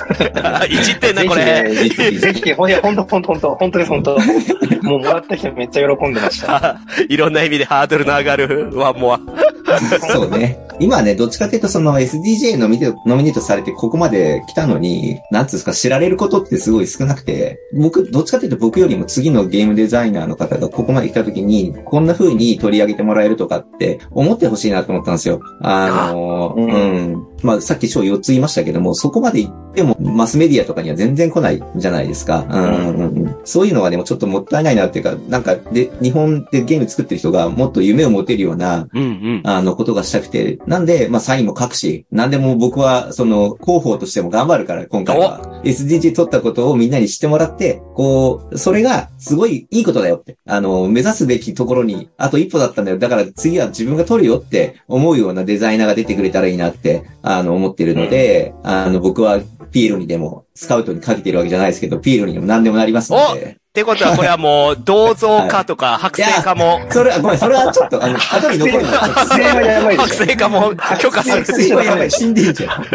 [0.67, 1.63] いじってんな、これ。
[1.63, 4.83] ね、ぜひ、ぜひ、ほんと、ほんと、ほんと、ほんと、ほんとです、ほんと。
[4.83, 6.79] もうもらった人めっちゃ喜んでました。
[7.07, 9.19] いろんな意味でハードルの上がるワンモア。
[10.11, 10.59] そうね。
[10.79, 25.41] 今ね、どっちかというとその SDJ ノミネートノミネートされてここまで来たのに、なんつうんですか、知られることってすごい少なくて、僕、どっちかというと僕よりも次のゲームデザイナーの方がここまで来た時に、こんな風に取り上げてもらえるとかって思ってほしいなと思ったんですよ。
[25.61, 27.27] あの、ううんん。
[27.43, 32.45] まあ、さっき賞4つ言いましたけども、そこまで言ってもマスメディアとかには全然来ないじゃないですか。
[32.49, 39.41] うんうんうん、そういうのはでもちょっともったいないなっていうか、なんかで、日本でゲーム作ってる人がもっと夢を持てるような、うんうん。
[39.43, 45.41] あの、ことがしたくて、なんで、まあ、サインも書くし、なんでも僕は、その、広報としても頑張るから、今回は。
[45.63, 50.37] SDG 取ったことをみんなに知ってもらって、こう、それが、すごいいいことだよって。
[50.45, 52.97] あの、目指すべきところに、あと一歩だったんだよ。
[52.97, 59.39] だから次は自分が取るよって思うようなデザイナーが出てくれたらいいなって、あの、思ってるので、あの、僕は、
[59.71, 63.57] ピーロにでも、スカウトにかけてるわけじゃないですけど、ピーロにでも何でもなりますので。
[63.73, 68.91] ってことは、これはもう、銅像化とか、 剥製化も、それは、ごめん、それはちょっと、あの、 後に残るの。
[69.25, 70.09] それはやばい。
[70.09, 71.43] 製化も許可する。
[71.43, 72.85] それはやばい、死んでんじゃん。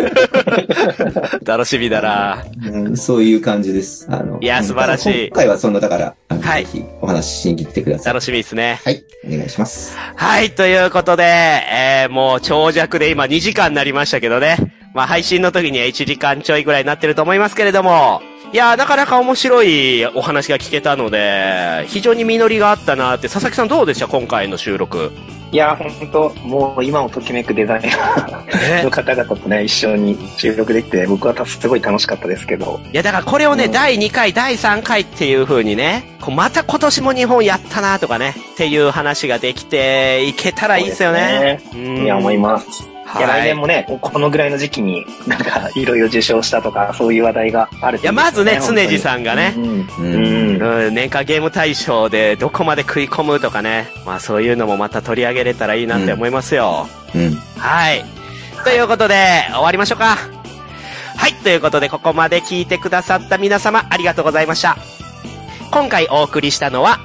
[1.44, 4.06] 楽しみだなうんそういう感じです。
[4.08, 8.14] あのいや素晴らしい今回はそんな、だから、はいぜひお話ししに来てください。
[8.14, 8.80] 楽しみですね。
[8.84, 9.96] はい、お願いします。
[10.14, 14.58] はい、ということで、えー、もう長尺で今2時間になりましたけどね。
[14.94, 24.08] まあ配信の時には1時間ちょいぐらいになってると思いますけれども、いやー、なかなか面白いお話が聞けたので、非常に実りがあったなって、佐々木さんどうでした？
[24.08, 25.12] 今回の収録。
[25.52, 32.80] いや、ほんと、もう今をときめくデザイナーの方々とね、一緒に収録できて、僕はたすごい楽しかったですけど。
[32.90, 41.60] いや、だからこれをね、うん第2回、第3回っていう風にね、こうまた今年も日本やったなとかね、っていう話ができていけたらいいですよね。
[41.74, 42.66] うんいや、思います。
[43.16, 43.40] いや、はい。
[43.42, 49.64] 来年もね、このぐらいの時期に、なんか、いろいろ受賞したとか、そういう話題があるといや、まずね、常地んさんがね、うん。
[49.64, 50.86] ううん。
[50.86, 53.88] うん、年間ゲーム大賞でどこまで食い込むとかね。
[54.04, 56.88] まあそういうのもまた取り上げれたらいいなって思いますよ。
[57.14, 57.34] うん。
[57.56, 58.04] はい。
[58.64, 60.16] ということで、終わりましょうか。
[61.16, 61.34] はい。
[61.34, 64.76] ということで、ここまで聞いてくださった皆様、ありがとうございました。
[65.70, 67.00] 今回お送りしたのは、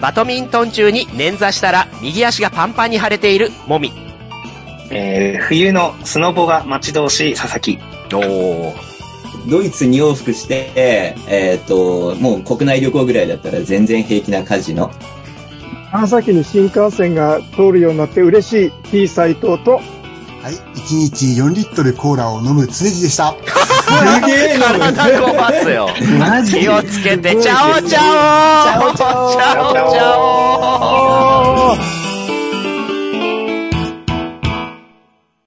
[0.00, 4.05] バドミントン中に捻挫したら右足がパンパンに腫れているもみ。
[4.90, 7.78] えー、冬のスノボが待ち遠しい佐々木。
[8.14, 8.96] おー。
[9.48, 10.72] ドイツ2往復して、
[11.28, 14.90] えっ、と、もう国内旅行ぐらいだったら全然平気なカジノ。
[15.92, 19.80] 長崎に新幹線が通るようになって嬉しい T 斎藤と、は
[20.50, 20.54] い。
[20.54, 23.34] 1日4リットルコーラを飲む常地でした。
[23.34, 25.88] すげえ体壊すよ。
[26.18, 31.85] マ気をつけて、チャオチャオチャオチャオチャオ